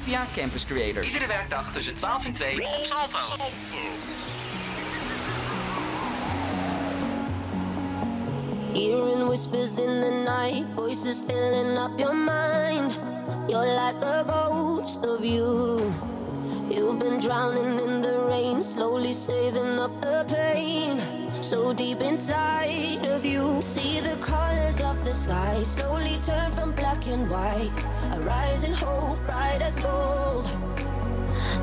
Havia 0.00 0.26
Campus 0.34 0.64
Creators. 0.64 1.06
Iedere 1.06 1.26
werkdag 1.26 1.72
tussen 1.72 1.94
12 1.94 2.24
en 2.24 2.32
2 2.32 2.60
op 2.60 2.84
Salto. 2.84 3.18
Hearing 8.72 9.28
whispers 9.28 9.78
in 9.78 10.00
the 10.00 10.10
night, 10.24 10.66
voices 10.74 11.22
filling 11.26 11.76
up 11.78 11.98
your 11.98 12.14
mind. 12.14 12.98
You're 13.48 13.66
like 13.66 14.04
a 14.04 14.24
ghost 14.24 15.04
of 15.04 15.24
you. 15.24 15.92
You've 16.70 16.98
been 16.98 17.20
drowning 17.20 17.78
in 17.78 18.00
the 18.00 18.26
rain, 18.28 18.62
slowly 18.62 19.12
saving 19.12 19.78
up 19.78 20.00
the 20.00 20.24
pain. 20.26 21.00
So 21.42 21.74
deep 21.74 22.00
inside 22.00 23.04
of 23.04 23.24
you, 23.24 23.60
see 23.60 24.00
the 24.00 24.16
colors 24.16 24.80
of 24.80 25.04
the 25.04 25.12
sky 25.12 25.62
slowly 25.64 26.18
turn 26.24 26.52
from 26.52 26.72
black 26.72 27.06
and 27.06 27.28
white. 27.30 27.84
A 28.20 28.22
rising 28.22 28.72
hope, 28.72 29.18
bright 29.24 29.62
as 29.62 29.76
gold. 29.76 30.46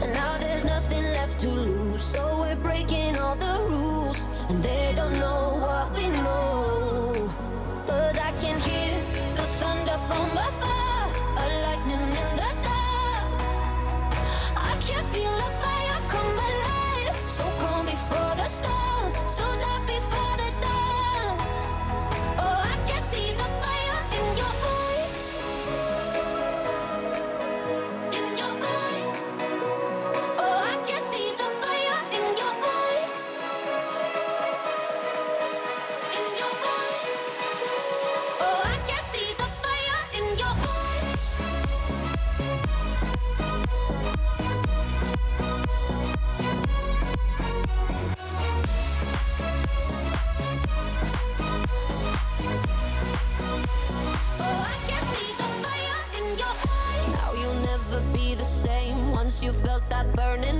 And 0.01 0.11
now 0.13 0.39
there's 0.39 0.63
nothing 0.63 1.03
left 1.03 1.39
to 1.41 1.49
lose, 1.49 2.01
so 2.01 2.39
we're 2.39 2.55
breaking 2.55 3.15
all 3.17 3.35
the 3.35 3.61
rules. 3.69 4.25
And 4.49 4.63
they 4.63 4.93
don't 4.95 5.13
know 5.19 5.57
what 5.61 5.93
we 5.93 6.07
know. 6.07 7.13
Cause 7.87 8.17
I 8.17 8.31
can 8.41 8.59
hear 8.59 8.95
the 9.35 9.43
thunder 9.59 9.99
from 10.07 10.31
afar, 10.31 11.13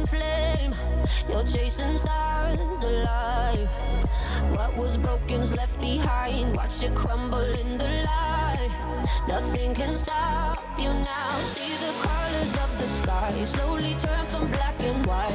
flame. 0.08 0.74
You're 1.30 1.44
chasing 1.44 1.98
stars 1.98 2.84
alive. 2.84 3.68
What 4.56 4.76
was 4.78 4.98
broken's 4.98 5.52
left 5.56 5.80
behind. 5.80 6.56
Watch 6.56 6.84
it 6.84 6.96
crumble 6.96 7.52
in 7.62 7.78
the 7.78 7.92
light. 8.08 8.72
Nothing 9.28 9.74
can 9.74 9.98
stop 9.98 10.64
you 10.80 10.90
now. 10.90 11.44
See 11.44 11.74
the 11.86 11.94
colors 12.06 12.54
of 12.64 12.72
the 12.80 12.88
sky 12.88 13.46
slowly 13.46 13.96
turn 14.00 14.28
from 14.30 14.52
black 14.52 14.80
and 14.84 15.06
white. 15.06 15.27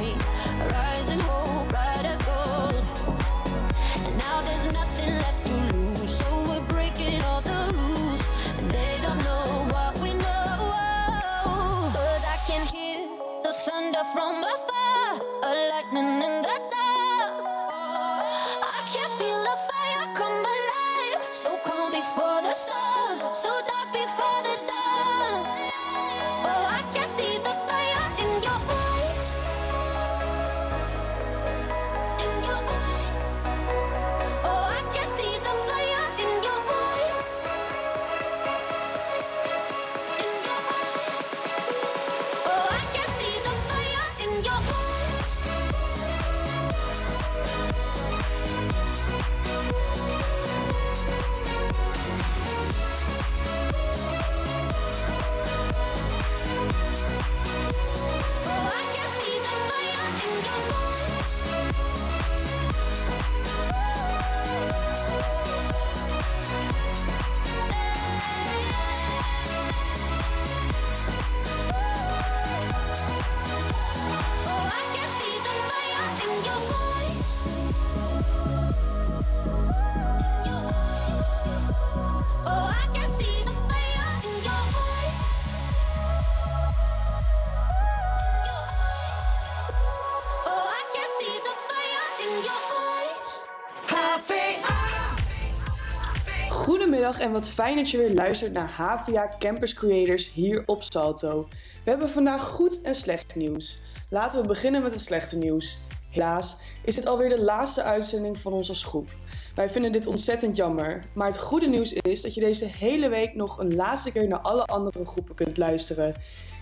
En 97.23 97.31
wat 97.31 97.47
fijn 97.47 97.75
dat 97.75 97.89
je 97.89 97.97
weer 97.97 98.13
luistert 98.13 98.53
naar 98.53 98.69
HVA 98.69 99.35
Campus 99.39 99.73
Creators 99.73 100.31
hier 100.31 100.63
op 100.65 100.83
Salto. 100.83 101.47
We 101.83 101.89
hebben 101.89 102.09
vandaag 102.09 102.47
goed 102.47 102.81
en 102.81 102.95
slecht 102.95 103.35
nieuws. 103.35 103.79
Laten 104.09 104.41
we 104.41 104.47
beginnen 104.47 104.81
met 104.81 104.91
het 104.91 105.01
slechte 105.01 105.37
nieuws. 105.37 105.77
Helaas 106.09 106.57
is 106.85 106.95
dit 106.95 107.05
alweer 107.05 107.29
de 107.29 107.43
laatste 107.43 107.83
uitzending 107.83 108.39
van 108.39 108.53
als 108.53 108.83
groep. 108.83 109.09
Wij 109.55 109.69
vinden 109.69 109.91
dit 109.91 110.07
ontzettend 110.07 110.55
jammer, 110.55 111.03
maar 111.13 111.27
het 111.27 111.39
goede 111.39 111.67
nieuws 111.67 111.93
is 111.93 112.21
dat 112.21 112.33
je 112.33 112.41
deze 112.41 112.65
hele 112.65 113.09
week 113.09 113.35
nog 113.35 113.59
een 113.59 113.75
laatste 113.75 114.11
keer 114.11 114.27
naar 114.27 114.41
alle 114.41 114.65
andere 114.65 115.05
groepen 115.05 115.35
kunt 115.35 115.57
luisteren. 115.57 116.15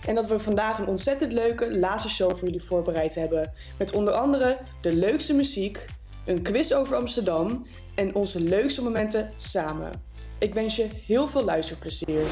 En 0.06 0.14
dat 0.14 0.26
we 0.26 0.38
vandaag 0.38 0.78
een 0.78 0.88
ontzettend 0.88 1.32
leuke 1.32 1.78
laatste 1.78 2.10
show 2.10 2.30
voor 2.30 2.44
jullie 2.44 2.62
voorbereid 2.62 3.14
hebben. 3.14 3.52
Met 3.78 3.92
onder 3.92 4.14
andere 4.14 4.58
de 4.80 4.94
leukste 4.94 5.34
muziek, 5.34 5.86
een 6.24 6.42
quiz 6.42 6.72
over 6.72 6.96
Amsterdam 6.96 7.66
en 7.94 8.14
onze 8.14 8.40
leukste 8.40 8.82
momenten 8.82 9.32
samen. 9.36 10.11
Ik 10.42 10.54
wens 10.54 10.76
je 10.76 10.88
heel 11.06 11.26
veel 11.26 11.44
luisterplezier. 11.44 12.24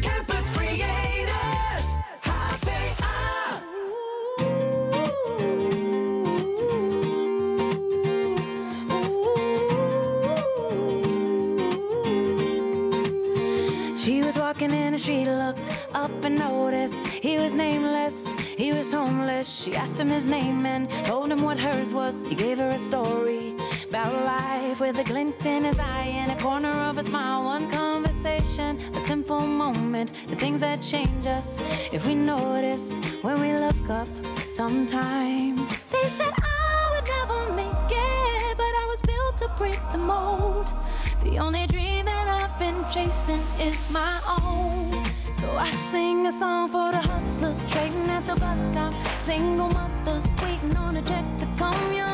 Campus 0.00 0.50
Creators, 0.50 1.86
HVA. 2.20 3.62
She 13.96 14.22
was 14.24 14.36
walking 14.36 14.72
in 14.72 14.92
the 14.92 14.98
street, 14.98 15.26
looked 15.26 15.70
up 15.94 16.24
and 16.24 16.38
noticed 16.38 17.06
he 17.06 17.38
was 17.38 17.52
nameless, 17.52 18.24
he 18.56 18.72
was 18.72 18.92
homeless. 18.92 19.62
She 19.62 19.74
asked 19.74 20.00
him 20.00 20.08
his 20.08 20.24
name 20.24 20.66
and 20.66 20.88
told 21.04 21.30
him 21.30 21.42
what 21.42 21.58
hers 21.58 21.92
was. 21.92 22.24
He 22.24 22.34
gave 22.34 22.58
her 22.58 22.68
a 22.68 22.78
story 22.78 23.54
about 23.96 24.26
life 24.26 24.78
with 24.78 24.98
a 24.98 25.04
glint 25.04 25.46
in 25.46 25.64
his 25.64 25.78
eye 25.78 26.12
and 26.20 26.30
a 26.30 26.36
corner 26.36 26.72
of 26.88 26.98
a 26.98 27.02
smile. 27.02 27.44
One 27.44 27.70
conversation, 27.70 28.78
a 28.94 29.00
simple 29.00 29.40
moment, 29.40 30.12
the 30.28 30.36
things 30.36 30.60
that 30.60 30.82
change 30.82 31.24
us 31.24 31.58
if 31.94 32.06
we 32.06 32.14
notice 32.14 32.98
when 33.22 33.40
we 33.40 33.52
look 33.54 33.88
up 33.88 34.08
sometimes. 34.36 35.88
They 35.88 36.08
said 36.08 36.32
I 36.42 36.90
would 36.92 37.08
never 37.16 37.40
make 37.54 37.90
it, 37.90 38.56
but 38.58 38.72
I 38.82 38.86
was 38.86 39.00
built 39.00 39.38
to 39.38 39.48
break 39.56 39.80
the 39.92 39.98
mold. 39.98 40.70
The 41.24 41.38
only 41.38 41.66
dream 41.66 42.04
that 42.04 42.28
I've 42.28 42.58
been 42.58 42.84
chasing 42.92 43.42
is 43.58 43.88
my 43.90 44.20
own. 44.38 45.06
So 45.34 45.48
I 45.56 45.70
sing 45.70 46.26
a 46.26 46.32
song 46.32 46.68
for 46.68 46.92
the 46.92 47.00
hustlers 47.00 47.64
trading 47.64 48.10
at 48.10 48.26
the 48.26 48.36
bus 48.38 48.60
stop. 48.68 48.92
Single 49.20 49.70
mothers 49.70 50.26
waiting 50.42 50.76
on 50.76 50.96
a 50.96 51.02
check 51.02 51.24
to 51.38 51.46
come. 51.56 51.94
Young 51.94 52.05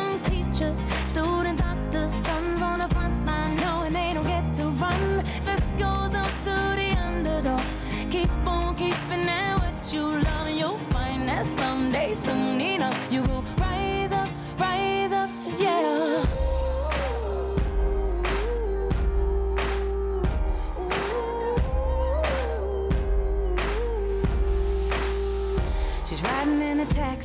teachers, 0.62 0.78
student 1.06 1.58
doctors, 1.58 2.12
sons 2.12 2.62
on 2.62 2.78
the 2.78 2.88
front 2.88 3.26
line 3.26 3.56
knowing 3.56 3.92
they 3.92 4.12
don't 4.14 4.26
get 4.26 4.54
to 4.54 4.64
run. 4.64 5.24
This 5.44 5.60
goes 5.78 6.14
up 6.14 6.32
to 6.44 6.54
the 6.76 6.94
underdog. 6.98 7.60
Keep 8.10 8.30
on 8.46 8.74
keeping 8.74 9.28
at 9.28 9.58
what 9.58 9.92
you 9.92 10.06
love, 10.06 10.46
and 10.46 10.58
you'll 10.58 10.78
find 10.94 11.28
that 11.28 11.46
someday, 11.46 12.14
soon 12.14 12.60
enough, 12.60 13.12
you 13.12 13.22
will. 13.22 13.61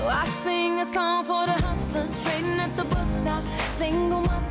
So 0.00 0.08
I 0.08 0.24
sing 0.24 0.80
a 0.80 0.86
song 0.86 1.24
for 1.24 1.44
the 1.44 1.52
hustlers 1.52 2.24
trading 2.24 2.58
at 2.58 2.74
the 2.74 2.84
bus 2.84 3.18
stop. 3.20 3.44
Single 3.72 4.22
mothers 4.22 4.49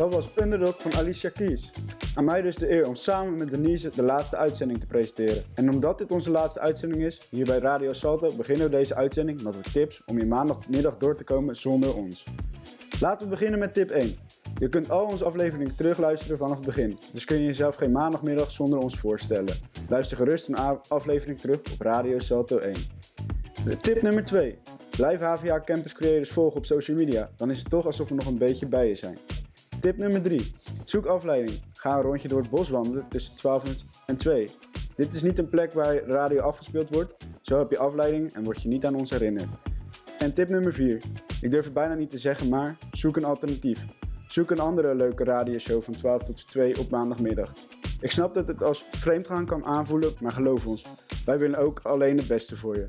Dat 0.00 0.14
was 0.14 0.30
Underdog 0.36 0.74
van 0.78 0.94
Alicia 0.94 1.28
Keys. 1.28 1.70
Aan 2.14 2.24
mij 2.24 2.42
dus 2.42 2.56
de 2.56 2.70
eer 2.70 2.88
om 2.88 2.94
samen 2.94 3.34
met 3.34 3.48
Denise 3.48 3.88
de 3.88 4.02
laatste 4.02 4.36
uitzending 4.36 4.80
te 4.80 4.86
presenteren. 4.86 5.42
En 5.54 5.70
omdat 5.70 5.98
dit 5.98 6.12
onze 6.12 6.30
laatste 6.30 6.60
uitzending 6.60 7.02
is, 7.02 7.28
hier 7.30 7.44
bij 7.44 7.58
Radio 7.58 7.92
Salto, 7.92 8.34
beginnen 8.36 8.70
we 8.70 8.76
deze 8.76 8.94
uitzending 8.94 9.42
met 9.42 9.54
wat 9.54 9.72
tips 9.72 10.02
om 10.06 10.18
je 10.18 10.26
maandagmiddag 10.26 10.96
door 10.96 11.16
te 11.16 11.24
komen 11.24 11.56
zonder 11.56 11.96
ons. 11.96 12.24
Laten 13.00 13.24
we 13.24 13.30
beginnen 13.30 13.58
met 13.58 13.74
tip 13.74 13.90
1. 13.90 14.14
Je 14.58 14.68
kunt 14.68 14.90
al 14.90 15.06
onze 15.06 15.24
afleveringen 15.24 15.76
terugluisteren 15.76 16.38
vanaf 16.38 16.56
het 16.56 16.66
begin, 16.66 16.98
dus 17.12 17.24
kun 17.24 17.36
je 17.36 17.44
jezelf 17.44 17.74
geen 17.74 17.92
maandagmiddag 17.92 18.50
zonder 18.50 18.78
ons 18.78 18.98
voorstellen. 18.98 19.54
Luister 19.88 20.16
gerust 20.16 20.48
een 20.48 20.56
aflevering 20.88 21.40
terug 21.40 21.58
op 21.58 21.80
Radio 21.80 22.18
Salto 22.18 22.58
1. 22.58 22.74
De 23.64 23.76
Tip 23.76 24.02
nummer 24.02 24.24
2. 24.24 24.58
Blijf 24.90 25.20
HVA 25.20 25.60
Campus 25.64 25.92
Creators 25.92 26.30
volgen 26.30 26.56
op 26.56 26.66
social 26.66 26.96
media, 26.96 27.30
dan 27.36 27.50
is 27.50 27.58
het 27.58 27.70
toch 27.70 27.86
alsof 27.86 28.08
we 28.08 28.14
nog 28.14 28.26
een 28.26 28.38
beetje 28.38 28.66
bij 28.66 28.88
je 28.88 28.94
zijn. 28.94 29.18
Tip 29.80 29.96
nummer 29.96 30.22
3. 30.22 30.52
Zoek 30.84 31.06
afleiding. 31.06 31.60
Ga 31.72 31.96
een 31.96 32.02
rondje 32.02 32.28
door 32.28 32.40
het 32.40 32.50
bos 32.50 32.68
wandelen 32.68 33.08
tussen 33.08 33.36
12 33.36 33.62
en 34.06 34.16
2. 34.16 34.50
Dit 34.94 35.14
is 35.14 35.22
niet 35.22 35.38
een 35.38 35.48
plek 35.48 35.72
waar 35.72 36.04
radio 36.04 36.40
afgespeeld 36.40 36.90
wordt. 36.90 37.16
Zo 37.42 37.58
heb 37.58 37.70
je 37.70 37.78
afleiding 37.78 38.32
en 38.32 38.44
word 38.44 38.62
je 38.62 38.68
niet 38.68 38.86
aan 38.86 38.94
ons 38.94 39.10
herinnerd. 39.10 39.48
En 40.18 40.34
tip 40.34 40.48
nummer 40.48 40.72
4. 40.72 41.00
Ik 41.40 41.50
durf 41.50 41.64
het 41.64 41.74
bijna 41.74 41.94
niet 41.94 42.10
te 42.10 42.18
zeggen, 42.18 42.48
maar 42.48 42.76
zoek 42.92 43.16
een 43.16 43.24
alternatief. 43.24 43.86
Zoek 44.26 44.50
een 44.50 44.60
andere 44.60 44.94
leuke 44.94 45.24
radioshow 45.24 45.82
van 45.82 45.94
12 45.94 46.22
tot 46.22 46.46
2 46.46 46.78
op 46.78 46.90
maandagmiddag. 46.90 47.52
Ik 48.00 48.10
snap 48.10 48.34
dat 48.34 48.48
het 48.48 48.62
als 48.62 48.84
vreemdgaan 48.90 49.46
kan 49.46 49.64
aanvoelen, 49.64 50.12
maar 50.20 50.32
geloof 50.32 50.66
ons, 50.66 50.84
wij 51.24 51.38
willen 51.38 51.58
ook 51.58 51.80
alleen 51.82 52.16
het 52.16 52.26
beste 52.26 52.56
voor 52.56 52.76
je. 52.76 52.86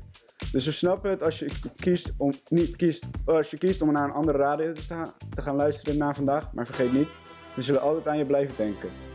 Dus 0.52 0.64
we 0.64 0.72
snappen 0.72 1.10
het 1.10 1.22
als 1.22 1.38
je 1.38 1.50
kiest 1.76 2.12
om 2.16 2.32
niet 2.48 2.76
kiest, 2.76 3.06
als 3.24 3.50
je 3.50 3.58
kiest 3.58 3.82
om 3.82 3.92
naar 3.92 4.04
een 4.04 4.14
andere 4.14 4.38
radio 4.38 4.72
te, 4.72 5.42
gaan 5.42 5.56
luisteren 5.56 5.98
na 5.98 6.14
vandaag, 6.14 6.52
maar 6.52 6.66
vergeet 6.66 6.92
niet, 6.92 7.08
we 7.54 7.62
zullen 7.62 7.80
altijd 7.80 8.08
aan 8.08 8.18
je 8.18 8.26
blijven 8.26 8.56
denken. 8.56 9.11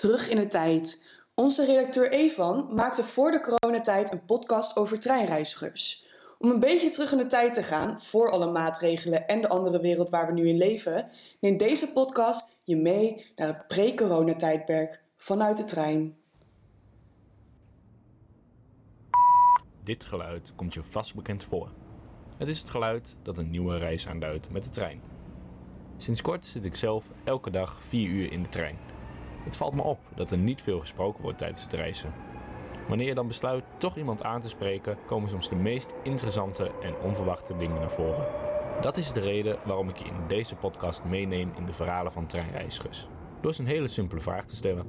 Terug 0.00 0.28
in 0.28 0.36
de 0.36 0.46
tijd. 0.46 1.04
Onze 1.34 1.64
redacteur 1.64 2.10
Evan 2.10 2.74
maakte 2.74 3.04
voor 3.04 3.30
de 3.30 3.40
coronatijd 3.40 4.12
een 4.12 4.24
podcast 4.24 4.76
over 4.76 4.98
treinreizigers. 4.98 6.06
Om 6.38 6.50
een 6.50 6.60
beetje 6.60 6.88
terug 6.88 7.12
in 7.12 7.18
de 7.18 7.26
tijd 7.26 7.54
te 7.54 7.62
gaan, 7.62 8.02
voor 8.02 8.30
alle 8.30 8.50
maatregelen 8.50 9.26
en 9.26 9.40
de 9.40 9.48
andere 9.48 9.80
wereld 9.80 10.10
waar 10.10 10.26
we 10.26 10.32
nu 10.32 10.48
in 10.48 10.56
leven, 10.56 11.08
neemt 11.40 11.58
deze 11.58 11.92
podcast 11.92 12.56
je 12.62 12.76
mee 12.76 13.26
naar 13.36 13.48
het 13.48 13.66
pre-coronatijdperk 13.66 15.02
vanuit 15.16 15.56
de 15.56 15.64
trein. 15.64 16.16
Dit 19.84 20.04
geluid 20.04 20.52
komt 20.56 20.74
je 20.74 20.82
vast 20.82 21.14
bekend 21.14 21.44
voor. 21.44 21.72
Het 22.36 22.48
is 22.48 22.58
het 22.58 22.70
geluid 22.70 23.16
dat 23.22 23.36
een 23.36 23.50
nieuwe 23.50 23.78
reis 23.78 24.08
aanduidt 24.08 24.50
met 24.50 24.64
de 24.64 24.70
trein. 24.70 25.00
Sinds 25.96 26.22
kort 26.22 26.44
zit 26.44 26.64
ik 26.64 26.76
zelf 26.76 27.06
elke 27.24 27.50
dag 27.50 27.82
4 27.82 28.08
uur 28.08 28.32
in 28.32 28.42
de 28.42 28.48
trein. 28.48 28.89
Het 29.44 29.56
valt 29.56 29.74
me 29.74 29.82
op 29.82 29.98
dat 30.14 30.30
er 30.30 30.38
niet 30.38 30.62
veel 30.62 30.80
gesproken 30.80 31.22
wordt 31.22 31.38
tijdens 31.38 31.62
het 31.62 31.72
reizen. 31.72 32.12
Wanneer 32.88 33.06
je 33.06 33.14
dan 33.14 33.26
besluit 33.26 33.64
toch 33.76 33.96
iemand 33.96 34.22
aan 34.22 34.40
te 34.40 34.48
spreken, 34.48 34.98
komen 35.06 35.28
soms 35.28 35.48
de 35.48 35.56
meest 35.56 35.94
interessante 36.02 36.70
en 36.82 36.94
onverwachte 37.02 37.56
dingen 37.56 37.80
naar 37.80 37.90
voren. 37.90 38.26
Dat 38.80 38.96
is 38.96 39.12
de 39.12 39.20
reden 39.20 39.58
waarom 39.64 39.88
ik 39.88 39.96
je 39.96 40.04
in 40.04 40.26
deze 40.28 40.56
podcast 40.56 41.04
meeneem 41.04 41.52
in 41.56 41.66
de 41.66 41.72
verhalen 41.72 42.12
van 42.12 42.26
treinreizigers. 42.26 43.08
Door 43.40 43.50
eens 43.50 43.58
een 43.58 43.66
hele 43.66 43.88
simpele 43.88 44.20
vraag 44.20 44.44
te 44.44 44.56
stellen. 44.56 44.86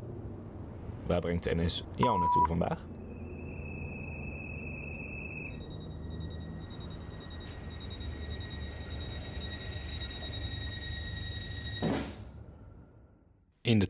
Waar 1.08 1.20
brengt 1.20 1.55
NS 1.55 1.86
jou 1.96 2.20
naartoe 2.20 2.48
vandaag? 2.48 2.86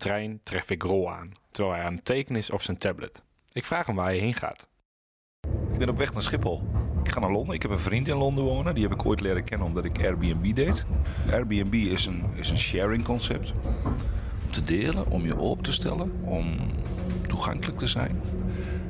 Trein 0.02 0.40
tref 0.44 0.70
ik 0.70 0.84
Rol 0.84 1.12
aan, 1.12 1.32
terwijl 1.52 1.76
hij 1.76 1.86
aan 1.86 1.94
het 1.94 2.06
tekenen 2.06 2.40
is 2.40 2.50
op 2.50 2.62
zijn 2.62 2.78
tablet. 2.78 3.24
Ik 3.52 3.66
vraag 3.66 3.86
hem 3.86 3.96
waar 3.96 4.06
hij 4.06 4.18
heen 4.18 4.34
gaat. 4.34 4.68
Ik 5.72 5.78
ben 5.78 5.90
op 5.90 5.98
weg 5.98 6.14
naar 6.14 6.22
Schiphol. 6.22 6.64
Ik 7.04 7.12
ga 7.12 7.20
naar 7.20 7.32
Londen. 7.32 7.56
Ik 7.56 7.62
heb 7.62 7.72
een 7.72 7.80
vriend 7.80 8.08
in 8.08 8.16
Londen 8.16 8.44
wonen. 8.44 8.76
Die 8.76 8.84
heb 8.84 8.94
ik 8.94 9.06
ooit 9.06 9.22
leren 9.22 9.44
kennen 9.44 9.68
omdat 9.68 9.86
ik 9.86 9.98
Airbnb 9.98 10.56
deed. 10.56 10.86
Airbnb 11.32 11.74
is 11.74 12.06
een, 12.06 12.24
is 12.34 12.50
een 12.50 12.58
sharing 12.58 13.04
concept. 13.04 13.54
Om 14.46 14.52
te 14.52 14.64
delen, 14.64 15.08
om 15.08 15.26
je 15.26 15.40
open 15.40 15.64
te 15.64 15.72
stellen, 15.72 16.12
om 16.24 16.58
toegankelijk 17.28 17.78
te 17.78 17.88
zijn. 17.88 18.22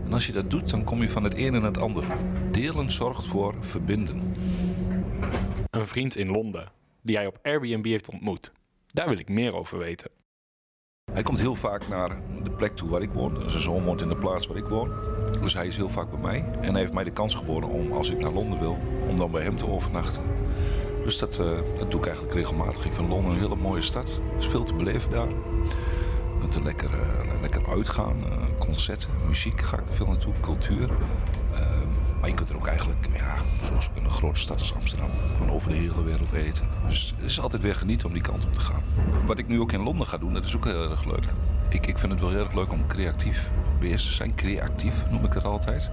En 0.06 0.14
als 0.14 0.26
je 0.26 0.32
dat 0.32 0.50
doet, 0.50 0.70
dan 0.70 0.84
kom 0.84 1.02
je 1.02 1.10
van 1.10 1.24
het 1.24 1.38
een 1.38 1.52
naar 1.52 1.62
het 1.62 1.78
ander. 1.78 2.04
Delen 2.52 2.92
zorgt 2.92 3.28
voor 3.28 3.56
verbinden. 3.60 4.36
Een 5.70 5.88
vriend 5.88 6.16
in 6.16 6.28
Londen, 6.28 6.72
die 7.02 7.16
hij 7.16 7.28
op 7.28 7.40
Airbnb 7.42 7.86
heeft 7.86 8.10
ontmoet. 8.10 8.52
Daar 8.88 9.10
wil 9.10 9.18
ik 9.18 9.30
meer 9.30 9.56
over 9.56 9.78
weten. 9.78 10.21
Hij 11.06 11.24
komt 11.24 11.40
heel 11.40 11.56
vaak 11.56 11.88
naar 11.88 12.22
de 12.44 12.52
plek 12.52 12.76
toe 12.76 12.90
waar 12.90 13.02
ik 13.02 13.10
woon. 13.14 13.50
Zijn 13.50 13.62
zoon 13.62 13.84
woont 13.84 14.02
in 14.02 14.10
de 14.10 14.18
plaats 14.18 14.48
waar 14.48 14.58
ik 14.58 14.66
woon. 14.66 14.92
Dus 15.42 15.54
hij 15.54 15.68
is 15.68 15.76
heel 15.78 15.90
vaak 15.90 16.10
bij 16.10 16.20
mij. 16.20 16.46
En 16.62 16.72
hij 16.72 16.80
heeft 16.80 16.94
mij 16.94 17.04
de 17.04 17.12
kans 17.12 17.36
geboden 17.36 17.70
om, 17.70 17.92
als 17.92 18.10
ik 18.12 18.20
naar 18.20 18.32
Londen 18.32 18.60
wil, 18.60 18.78
om 19.10 19.18
dan 19.18 19.32
bij 19.32 19.42
hem 19.44 19.56
te 19.56 19.68
overnachten. 19.68 20.24
Dus 21.04 21.18
dat, 21.18 21.40
eh, 21.40 21.60
doe 21.90 22.00
ik 22.00 22.06
eigenlijk 22.06 22.36
regelmatig. 22.36 22.86
Ik 22.86 22.94
vind 22.94 23.10
Londen 23.10 23.32
een 23.32 23.40
hele 23.40 23.56
mooie 23.56 23.82
stad. 23.82 24.22
Er 24.32 24.38
is 24.38 24.48
veel 24.48 24.64
te 24.64 24.74
beleven 24.74 25.10
daar. 25.12 25.28
Je 25.28 26.38
kunt 26.40 26.56
er 26.56 26.64
lekker, 26.64 26.90
eh, 26.94 27.42
lekker 27.42 27.68
uitgaan. 27.70 28.24
eh, 28.26 28.38
concerten, 28.60 29.10
muziek 29.28 29.62
ga 29.62 29.78
ik 29.78 29.84
veel 29.90 30.06
naartoe, 30.08 30.34
cultuur. 30.42 30.90
Maar 32.22 32.30
je 32.30 32.36
kunt 32.36 32.50
er 32.50 32.56
ook 32.56 32.68
eigenlijk, 32.68 33.08
ja, 33.14 33.36
zoals 33.62 33.90
in 33.94 34.04
een 34.04 34.12
grote 34.12 34.40
stad 34.40 34.60
als 34.60 34.74
Amsterdam, 34.74 35.10
van 35.36 35.52
over 35.52 35.70
de 35.70 35.76
hele 35.76 36.04
wereld 36.04 36.32
eten. 36.32 36.68
Dus 36.88 37.14
het 37.16 37.26
is 37.26 37.40
altijd 37.40 37.62
weer 37.62 37.76
genieten 37.76 38.08
om 38.08 38.14
die 38.14 38.22
kant 38.22 38.46
op 38.46 38.54
te 38.54 38.60
gaan. 38.60 38.82
Wat 39.26 39.38
ik 39.38 39.48
nu 39.48 39.60
ook 39.60 39.72
in 39.72 39.82
Londen 39.82 40.08
ga 40.08 40.18
doen, 40.18 40.34
dat 40.34 40.46
is 40.46 40.56
ook 40.56 40.66
heel 40.66 40.90
erg 40.90 41.06
leuk. 41.06 41.26
Ik, 41.70 41.88
ik 41.88 41.98
vind 41.98 42.12
het 42.12 42.22
wel 42.22 42.30
heel 42.30 42.44
erg 42.44 42.54
leuk 42.54 42.72
om 42.72 42.88
creatief 42.88 43.52
bezig 43.80 44.02
te 44.02 44.14
zijn. 44.14 44.36
Creatief 44.36 45.04
noem 45.10 45.26
ik 45.26 45.34
het 45.34 45.44
altijd. 45.44 45.92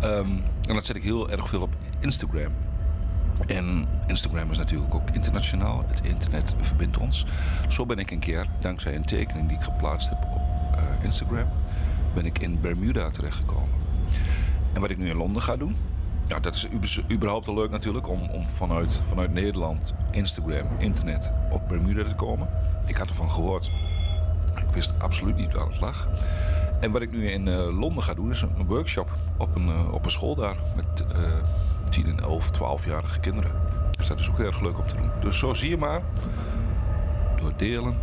Ehm, 0.00 0.30
en 0.68 0.74
dat 0.74 0.86
zet 0.86 0.96
ik 0.96 1.02
heel 1.02 1.30
erg 1.30 1.48
veel 1.48 1.60
op 1.60 1.74
Instagram. 2.00 2.52
En 3.46 3.88
Instagram 4.06 4.50
is 4.50 4.58
natuurlijk 4.58 4.94
ook 4.94 5.10
internationaal. 5.10 5.84
Het 5.86 6.00
internet 6.04 6.54
verbindt 6.60 6.98
ons. 6.98 7.26
Zo 7.68 7.86
ben 7.86 7.98
ik 7.98 8.10
een 8.10 8.18
keer, 8.18 8.46
dankzij 8.60 8.94
een 8.94 9.04
tekening 9.04 9.48
die 9.48 9.56
ik 9.56 9.62
geplaatst 9.62 10.08
heb 10.08 10.24
op 10.34 10.42
eh, 10.74 11.04
Instagram, 11.04 11.48
ben 12.14 12.26
ik 12.26 12.38
in 12.38 12.60
Bermuda 12.60 13.10
terechtgekomen. 13.10 13.84
En 14.76 14.82
wat 14.82 14.90
ik 14.90 14.98
nu 14.98 15.08
in 15.08 15.16
Londen 15.16 15.42
ga 15.42 15.56
doen, 15.56 15.76
ja, 16.26 16.40
dat 16.40 16.54
is 16.54 17.00
überhaupt 17.10 17.48
al 17.48 17.54
leuk 17.54 17.70
natuurlijk 17.70 18.08
om, 18.08 18.30
om 18.30 18.46
vanuit, 18.46 19.02
vanuit 19.08 19.32
Nederland, 19.32 19.94
Instagram, 20.10 20.68
internet 20.78 21.32
op 21.50 21.68
Bermuda 21.68 22.04
te 22.04 22.14
komen. 22.14 22.48
Ik 22.86 22.96
had 22.96 23.08
ervan 23.08 23.30
gehoord. 23.30 23.70
Ik 24.56 24.74
wist 24.74 24.92
absoluut 24.98 25.36
niet 25.36 25.52
waar 25.52 25.66
het 25.66 25.80
lag. 25.80 26.08
En 26.80 26.90
wat 26.90 27.02
ik 27.02 27.12
nu 27.12 27.30
in 27.30 27.48
eh, 27.48 27.78
Londen 27.78 28.02
ga 28.02 28.14
doen, 28.14 28.30
is 28.30 28.40
een, 28.40 28.66
workshop 28.66 29.10
op 29.38 29.56
een, 29.56 29.68
eh, 29.68 29.92
op 29.92 30.04
een 30.04 30.10
school 30.10 30.34
daar 30.34 30.56
met 30.76 31.04
eh 31.12 31.42
10 31.90 32.06
en 32.06 32.20
11, 32.20 32.50
12-jarige 32.50 33.18
kinderen. 33.18 33.50
Dus 33.96 34.06
dat 34.06 34.18
is 34.18 34.30
ook 34.30 34.36
heel 34.36 34.46
erg 34.46 34.60
leuk 34.60 34.78
om 34.78 34.86
te 34.86 34.96
doen. 34.96 35.10
Dus 35.20 35.38
zo 35.38 35.54
zie 35.54 35.68
je 35.68 35.76
maar, 35.76 36.02
door 37.36 37.52
delen 37.56 37.98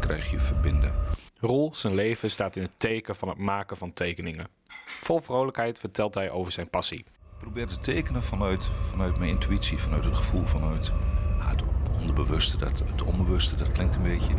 krijg 0.00 0.30
je 0.30 0.40
verbinden. 0.40 0.92
Rol, 1.38 1.74
zijn 1.74 1.94
leven 1.94 2.30
staat 2.30 2.56
in 2.56 2.62
het 2.62 2.72
teken 2.76 3.16
van 3.16 3.28
het 3.28 3.38
maken 3.38 3.76
van 3.76 3.92
tekeningen. 3.92 4.46
Vol 5.00 5.20
vrolijkheid 5.20 5.78
vertelt 5.78 6.14
hij 6.14 6.30
over 6.30 6.52
zijn 6.52 6.70
passie. 6.70 6.98
Ik 6.98 7.38
probeer 7.38 7.66
te 7.66 7.78
tekenen 7.78 8.22
vanuit, 8.22 8.70
vanuit 8.90 9.18
mijn 9.18 9.30
intuïtie, 9.30 9.78
vanuit 9.78 10.04
het 10.04 10.14
gevoel, 10.14 10.46
vanuit 10.46 10.92
het 11.38 11.62
onderbewuste. 12.00 12.56
Dat, 12.56 12.82
het 12.86 13.02
onbewuste, 13.02 13.56
dat 13.56 13.72
klinkt 13.72 13.94
een 13.94 14.02
beetje. 14.02 14.32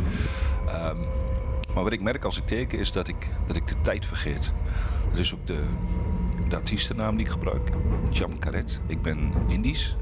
Ehm, 0.66 0.98
maar 1.74 1.82
wat 1.82 1.92
ik 1.92 2.00
merk 2.00 2.24
als 2.24 2.38
ik 2.38 2.46
teken 2.46 2.78
is 2.78 2.92
dat 2.92 3.08
ik, 3.08 3.28
dat 3.46 3.56
ik 3.56 3.68
de 3.68 3.80
tijd 3.80 4.06
vergeet. 4.06 4.52
Dat 5.10 5.18
is 5.18 5.34
ook 5.34 5.46
de, 5.46 5.64
de 6.48 6.56
artiestennaam 6.56 7.16
die 7.16 7.26
ik 7.26 7.32
gebruik. 7.32 7.70
Jam 8.10 8.38
Karet. 8.38 8.80
Ik 8.86 9.02
ben 9.02 9.32
Indisch. 9.48 9.96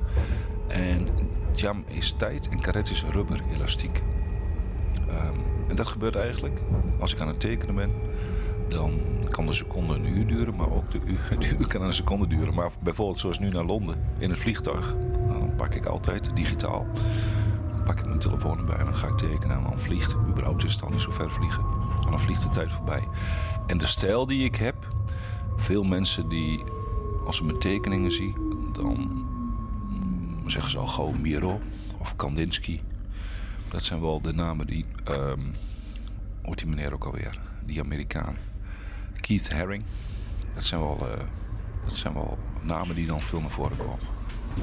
En 0.69 1.09
jam 1.55 1.85
is 1.87 2.13
tijd 2.13 2.49
en 2.49 2.61
karet 2.61 2.91
is 2.91 3.05
rubber, 3.05 3.41
elastiek. 3.53 4.03
Ehm, 5.09 5.39
en 5.69 5.77
dat 5.77 5.87
gebeurt 5.87 6.17
eigenlijk 6.17 6.61
als 6.99 7.15
ik 7.15 7.21
aan 7.21 7.29
het 7.29 7.41
tekenen 7.41 7.75
ben. 7.75 7.93
Dan 8.73 9.01
kan 9.31 9.47
de 9.47 9.53
seconde 9.53 9.95
een 9.95 10.17
uur 10.17 10.27
duren, 10.27 10.57
maar 10.57 10.71
ook 10.71 10.91
de 10.93 11.01
uur, 11.59 11.67
kan 11.67 11.83
een 11.83 11.95
seconde 11.95 12.27
duren. 12.27 12.55
Maar 12.55 12.71
bijvoorbeeld 12.83 13.19
zoals 13.19 13.39
nu 13.39 13.49
naar 13.49 13.65
Londen 13.65 13.97
in 14.19 14.31
het 14.31 14.39
vliegtuig. 14.39 14.95
Nou, 15.27 15.39
dan 15.39 15.57
pak 15.57 15.75
ik 15.75 15.87
altijd 15.87 16.37
digitaal. 16.37 16.87
Dan 17.71 17.83
pak 17.85 17.99
ik 17.99 18.07
mijn 18.07 18.19
telefoon 18.19 18.59
erbij 18.59 18.77
en 18.77 18.85
dan 18.85 18.97
ga 18.97 19.07
ik 19.07 19.17
tekenen. 19.17 19.57
En 19.57 19.63
dan 19.63 19.79
vliegt, 19.79 20.17
überhaupt 20.29 20.65
is 20.65 20.73
het 20.73 20.83
al 20.83 20.91
niet 20.91 21.01
zo 21.01 21.11
ver 21.11 21.33
vliegen. 21.33 21.65
En 22.05 22.11
dan 22.11 22.21
vliegt 22.21 22.43
de 22.43 22.51
tijd 22.51 22.71
voorbij. 22.71 23.03
En 23.67 23.79
de 23.79 23.87
stijl 23.87 24.27
die 24.27 24.45
ik 24.45 24.57
heb, 24.57 24.89
veel 25.57 25.85
mensen 25.85 26.29
die, 26.29 26.65
als 27.27 27.37
ze 27.37 27.45
mijn 27.45 27.59
tekeningen 27.59 28.13
zien, 28.13 28.35
dan 28.73 29.27
mm, 29.89 30.49
zeggen 30.49 30.71
ze 30.71 30.79
al 30.79 30.87
gauw 30.87 31.11
Miro 31.11 31.61
of 31.99 32.17
Kandinsky. 32.17 32.81
Dat 33.69 33.83
zijn 33.83 34.01
wel 34.01 34.21
de 34.21 34.33
namen 34.33 34.67
die, 34.67 34.85
ehm 35.05 35.41
hoe 36.43 36.51
heet 36.51 36.59
die 36.59 36.69
meneer 36.69 36.95
ook 36.95 37.05
alweer? 37.05 37.39
Die 37.65 37.81
Amerikaan. 37.81 38.37
Keith 39.23 39.53
Haring. 39.53 39.85
Dat 40.55 40.65
zijn 40.65 40.81
wel, 40.81 40.99
eh, 41.01 41.25
dat 41.85 41.95
zijn 41.95 42.15
wel 42.15 42.39
namen 42.61 42.95
die 42.95 43.07
dan 43.07 43.21
veel 43.21 43.41
naar 43.41 43.51
voren 43.51 43.77
komen. 43.77 43.99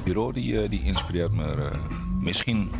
Bureau 0.04 0.32
die, 0.32 0.62
eh, 0.62 0.70
die 0.70 0.82
inspireert 0.82 1.32
me 1.32 1.54
eh, 1.54 1.80
misschien, 2.20 2.70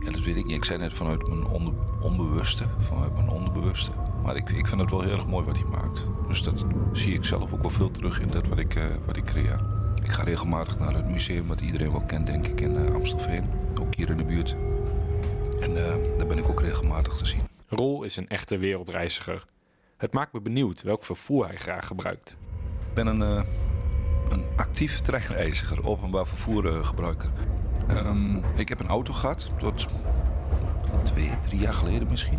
ja, 0.00 0.10
dat 0.10 0.20
weet 0.22 0.36
ik 0.36 0.44
niet. 0.44 0.56
Ik 0.56 0.64
zei 0.64 0.78
net 0.78 0.94
vanuit 0.94 1.28
mijn 1.28 1.44
onder, 1.44 1.74
onbewuste, 2.00 2.64
vanuit 2.78 3.14
mijn 3.14 3.28
onderbewuste. 3.28 3.90
Maar 4.22 4.36
ik, 4.36 4.50
ik 4.50 4.66
vind 4.66 4.80
het 4.80 4.90
wel 4.90 5.00
heel 5.00 5.12
erg 5.12 5.26
mooi 5.26 5.44
wat 5.44 5.58
hij 5.58 5.66
maakt. 5.66 6.06
Dus 6.28 6.42
dat 6.42 6.66
zie 6.92 7.14
ik 7.14 7.24
zelf 7.24 7.52
ook 7.52 7.62
wel 7.62 7.70
veel 7.70 7.90
terug 7.90 8.20
in 8.20 8.28
dat 8.28 8.46
wat 8.46 8.58
ik, 8.58 8.98
wat 9.06 9.16
ik 9.16 9.24
creëer. 9.24 9.60
Ik 10.02 10.12
ga 10.12 10.22
regelmatig 10.22 10.78
naar 10.78 10.94
het 10.94 11.08
museum 11.08 11.46
wat 11.46 11.60
iedereen 11.60 11.92
wel 11.92 12.02
kent, 12.02 12.26
denk 12.26 12.46
ik, 12.46 12.60
in 12.60 12.76
eh, 12.76 12.94
Amstelveen. 12.94 13.44
Ook 13.80 13.94
hier 13.94 14.10
in 14.10 14.16
de 14.16 14.24
buurt. 14.24 14.56
En 15.60 15.74
daar 16.18 16.26
ben 16.26 16.38
ik 16.38 16.48
ook 16.48 16.60
regelmatig 16.60 17.16
te 17.16 17.26
zien. 17.26 17.40
Rol 17.68 18.02
is 18.02 18.16
een 18.16 18.28
echte 18.28 18.58
wereldreiziger. 18.58 19.44
Het 20.02 20.12
maakt 20.12 20.32
me 20.32 20.40
benieuwd 20.40 20.82
welk 20.82 21.04
vervoer 21.04 21.46
hij 21.46 21.56
graag 21.56 21.86
gebruikt. 21.86 22.36
Ik 22.88 22.94
ben 22.94 23.06
een, 23.06 23.22
eh, 23.22 23.42
een 24.28 24.44
actief 24.56 25.00
treinreiziger, 25.00 25.86
openbaar 25.86 26.26
vervoergebruiker. 26.26 27.30
Ehm, 27.88 28.36
ik 28.54 28.68
heb 28.68 28.80
een 28.80 28.88
auto 28.88 29.12
gehad 29.12 29.50
tot 29.58 29.86
twee, 31.02 31.30
drie 31.40 31.60
jaar 31.60 31.74
geleden 31.74 32.08
misschien. 32.08 32.38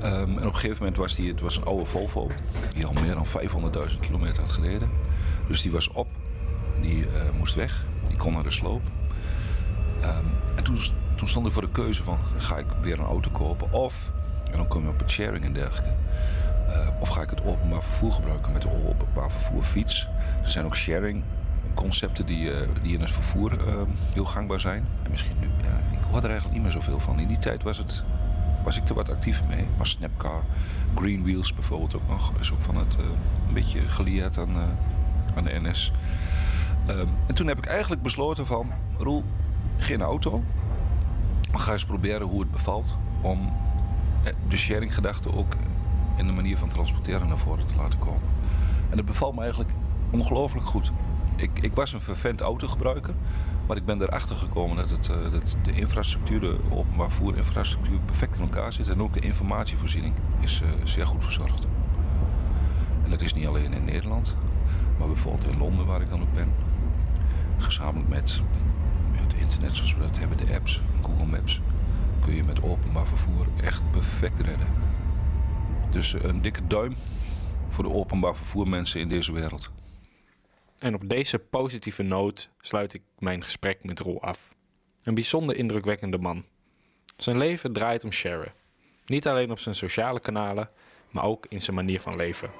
Ehm, 0.00 0.14
en 0.14 0.36
op 0.36 0.42
een 0.42 0.54
gegeven 0.54 0.76
moment 0.78 0.96
was 0.96 1.14
die, 1.14 1.30
het 1.30 1.40
was 1.40 1.56
een 1.56 1.64
oude 1.64 1.84
Volvo, 1.84 2.30
die 2.68 2.86
al 2.86 2.92
meer 2.92 3.14
dan 3.14 3.26
500.000 3.26 4.00
kilometer 4.00 4.42
had 4.42 4.52
gereden. 4.52 4.90
Dus 5.48 5.62
die 5.62 5.72
was 5.72 5.88
op, 5.88 6.08
die 6.80 7.06
eh, 7.06 7.30
moest 7.38 7.54
weg, 7.54 7.86
die 8.08 8.16
kon 8.16 8.32
naar 8.32 8.42
de 8.42 8.50
sloop. 8.50 8.82
Ehm, 10.00 10.26
en 10.56 10.64
toen, 10.64 10.78
toen 11.16 11.28
stond 11.28 11.46
ik 11.46 11.52
voor 11.52 11.62
de 11.62 11.70
keuze 11.70 12.04
van, 12.04 12.18
ga 12.36 12.58
ik 12.58 12.66
weer 12.80 12.98
een 12.98 13.06
auto 13.06 13.30
kopen 13.30 13.72
of, 13.72 14.12
en 14.50 14.56
dan 14.56 14.68
kom 14.68 14.82
je 14.82 14.88
op 14.88 14.98
het 14.98 15.10
sharing 15.10 15.44
en 15.44 15.52
dergelijke. 15.52 15.94
Eh, 16.66 16.88
of 17.00 17.08
ga 17.08 17.22
ik 17.22 17.30
het 17.30 17.44
openbaar 17.44 17.82
vervoer 17.82 18.12
gebruiken 18.12 18.52
met 18.52 18.62
de 18.62 18.88
openbaar 18.88 19.30
vervoer 19.30 19.62
fiets. 19.62 20.08
Er 20.42 20.50
zijn 20.50 20.64
ook 20.64 20.76
sharing 20.76 21.24
concepten 21.78 22.26
die, 22.26 22.52
eh, 22.52 22.68
die 22.82 22.94
in 22.94 23.00
het 23.00 23.10
vervoer 23.10 23.66
eh, 23.66 23.82
heel 24.12 24.24
gangbaar 24.24 24.60
zijn. 24.60 24.86
En 25.02 25.10
misschien 25.10 25.36
nu, 25.40 25.46
ja, 25.62 25.98
ik 25.98 25.98
hoor 26.10 26.18
er 26.18 26.24
eigenlijk 26.24 26.52
niet 26.52 26.62
meer 26.62 26.72
zoveel 26.72 26.98
van. 26.98 27.18
In 27.18 27.28
die 27.28 27.38
tijd 27.38 27.62
was 27.62 27.78
het, 27.78 28.04
was 28.64 28.76
ik 28.76 28.88
er 28.88 28.94
wat 28.94 29.10
actiever 29.10 29.44
mee. 29.46 29.66
Maar 29.76 29.86
Snapcar, 29.86 30.42
Green 30.94 31.22
Wheels 31.22 31.54
bijvoorbeeld 31.54 31.96
ook 31.96 32.08
nog, 32.08 32.32
is 32.40 32.52
ook 32.52 32.62
van 32.62 32.76
het 32.76 32.96
eh, 32.96 33.04
een 33.48 33.54
beetje 33.54 33.80
gelieerd 33.80 34.38
aan, 34.38 34.56
aan 35.34 35.44
de 35.44 35.60
NS. 35.60 35.92
Ehm, 36.86 37.06
en 37.26 37.34
toen 37.34 37.46
heb 37.46 37.58
ik 37.58 37.66
eigenlijk 37.66 38.02
besloten 38.02 38.46
van, 38.46 38.72
Roel, 38.98 39.24
geen 39.76 40.00
auto. 40.00 40.44
Ga 41.52 41.72
eens 41.72 41.84
proberen 41.84 42.26
hoe 42.26 42.40
het 42.40 42.50
bevalt 42.50 42.96
om 43.20 43.52
de 44.48 44.56
sharing-gedachte 44.56 45.34
ook 45.34 45.52
in 46.16 46.26
de 46.26 46.32
manier 46.32 46.58
van 46.58 46.68
transporteren 46.68 47.28
naar 47.28 47.38
voren 47.38 47.66
te 47.66 47.76
laten 47.76 47.98
komen. 47.98 48.28
En 48.90 48.96
het 48.96 49.06
bevalt 49.06 49.34
me 49.34 49.40
eigenlijk 49.40 49.70
ongelooflijk 50.10 50.66
goed. 50.66 50.92
Ik, 51.36 51.50
ik 51.60 51.74
was 51.74 51.92
een 51.92 52.00
vervent 52.00 52.40
autogebruiker, 52.40 53.14
maar 53.66 53.76
ik 53.76 53.84
ben 53.84 54.02
erachter 54.02 54.36
gekomen 54.36 54.76
dat, 54.76 54.90
het, 54.90 55.08
eh, 55.08 55.32
dat 55.32 55.56
de 55.62 55.72
infrastructuur, 55.72 56.40
de 56.40 56.58
openbaar 56.70 57.10
voerinfrastructuur, 57.10 57.98
perfect 57.98 58.34
in 58.34 58.40
elkaar 58.40 58.72
zit. 58.72 58.88
En 58.88 59.02
ook 59.02 59.12
de 59.12 59.20
informatievoorziening 59.20 60.14
is 60.40 60.60
eh, 60.60 60.68
zeer 60.84 61.06
goed 61.06 61.24
verzorgd. 61.24 61.66
En 63.04 63.10
dat 63.10 63.20
is 63.20 63.34
niet 63.34 63.46
alleen 63.46 63.72
in 63.72 63.84
Nederland, 63.84 64.36
maar 64.98 65.08
bijvoorbeeld 65.08 65.46
in 65.46 65.58
Londen, 65.58 65.86
waar 65.86 66.00
ik 66.00 66.08
dan 66.08 66.22
ook 66.22 66.34
ben. 66.34 66.52
Gezamenlijk 67.58 68.08
met 68.08 68.42
het 69.12 69.34
internet 69.34 69.76
zoals 69.76 69.94
we 69.94 70.00
dat 70.00 70.18
hebben, 70.18 70.36
de 70.36 70.54
apps 70.54 70.82
Google 71.02 71.26
Maps, 71.26 71.60
kun 72.24 72.34
je 72.34 72.44
met 72.44 72.62
openbaar 72.62 73.06
vervoer 73.06 73.46
echt 73.62 73.90
perfect 73.90 74.40
redden. 74.40 74.68
Dus 75.90 76.14
eh, 76.14 76.22
een 76.22 76.42
dikke 76.42 76.66
duim 76.66 76.94
voor 77.68 77.84
de 77.84 77.90
openbaar 77.90 78.36
vervoermensen 78.36 79.00
in 79.00 79.08
deze 79.08 79.32
wereld. 79.32 79.70
En 80.78 80.94
op 80.94 81.08
deze 81.08 81.38
positieve 81.38 82.02
noot 82.02 82.50
sluit 82.60 82.94
ik 82.94 83.02
mijn 83.18 83.44
gesprek 83.44 83.84
met 83.84 84.00
Roel 84.00 84.22
af. 84.22 84.54
Een 85.02 85.14
bijzonder 85.14 85.56
indrukwekkende 85.56 86.18
man. 86.18 86.44
Zijn 87.16 87.38
leven 87.38 87.72
draait 87.72 88.04
om 88.04 88.12
sharen. 88.12 88.52
Niet 89.06 89.26
alleen 89.26 89.50
op 89.50 89.58
zijn 89.58 89.74
sociale 89.74 90.20
kanalen, 90.20 90.70
maar 91.10 91.24
ook 91.24 91.46
in 91.48 91.60
zijn 91.60 91.76
manier 91.76 92.00
van 92.00 92.16
leven. 92.16 92.50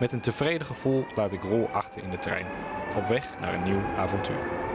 Met 0.00 0.12
een 0.12 0.20
tevreden 0.20 0.66
gevoel 0.66 1.04
laat 1.14 1.32
ik 1.32 1.42
Roel 1.42 1.68
achter 1.68 2.02
in 2.02 2.10
de 2.10 2.18
trein. 2.18 2.46
Op 2.96 3.06
weg 3.06 3.38
naar 3.40 3.54
een 3.54 3.62
nieuw 3.62 3.82
avontuur. 3.96 4.74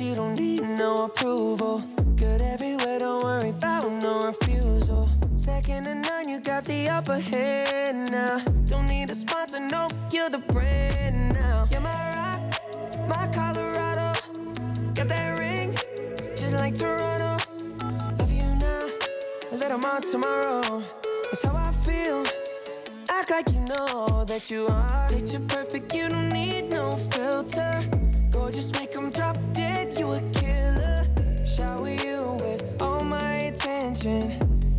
You 0.00 0.14
don't 0.14 0.38
need 0.38 0.62
no 0.62 1.04
approval. 1.04 1.80
Good 2.16 2.40
everywhere, 2.40 3.00
don't 3.00 3.22
worry 3.22 3.50
about 3.50 3.84
no 4.02 4.22
refusal. 4.22 5.06
Second 5.36 5.84
to 5.84 5.94
none, 5.94 6.26
you 6.26 6.40
got 6.40 6.64
the 6.64 6.88
upper 6.88 7.18
hand 7.18 8.10
now. 8.10 8.38
Don't 8.64 8.86
need 8.86 9.10
a 9.10 9.14
sponsor, 9.14 9.60
no, 9.60 9.88
you're 10.10 10.30
the 10.30 10.38
brand 10.38 11.34
now. 11.34 11.68
You're 11.70 11.82
my 11.82 12.10
rock, 12.14 12.40
my 13.08 13.28
Colorado. 13.28 14.18
Got 14.94 15.08
that 15.08 15.38
ring, 15.38 15.76
just 16.34 16.54
like 16.54 16.74
Toronto. 16.74 17.36
Love 18.18 18.32
you 18.32 18.56
now, 18.56 18.88
a 19.52 19.54
little 19.54 19.78
more 19.78 20.00
tomorrow. 20.00 20.80
That's 21.24 21.44
how 21.44 21.54
I 21.54 21.70
feel. 21.84 22.24
Act 23.10 23.30
like 23.30 23.50
you 23.52 23.60
know 23.60 24.24
that 24.24 24.50
you 24.50 24.66
are. 24.66 25.08
Picture 25.10 25.40
perfect, 25.40 25.94
you 25.94 26.08
don't 26.08 26.30
need 26.30 26.72
no 26.72 26.90
filter. 26.92 27.84
Gorgeous, 28.30 28.72
make 28.72 28.96
'em 28.96 29.10
drop 29.10 29.36
attention. 33.50 34.30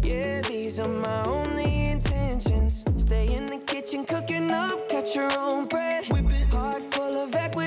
Yeah, 0.01 0.41
these 0.41 0.79
are 0.79 0.87
my 0.87 1.23
only 1.25 1.89
intentions. 1.91 2.85
Stay 2.95 3.27
in 3.27 3.45
the 3.45 3.59
kitchen, 3.65 4.05
cooking 4.05 4.49
up, 4.51 4.89
got 4.89 5.13
your 5.13 5.29
own 5.37 5.67
bread. 5.67 6.05
Heart 6.53 6.83
full 6.93 7.15
of 7.17 7.35
equity, 7.35 7.60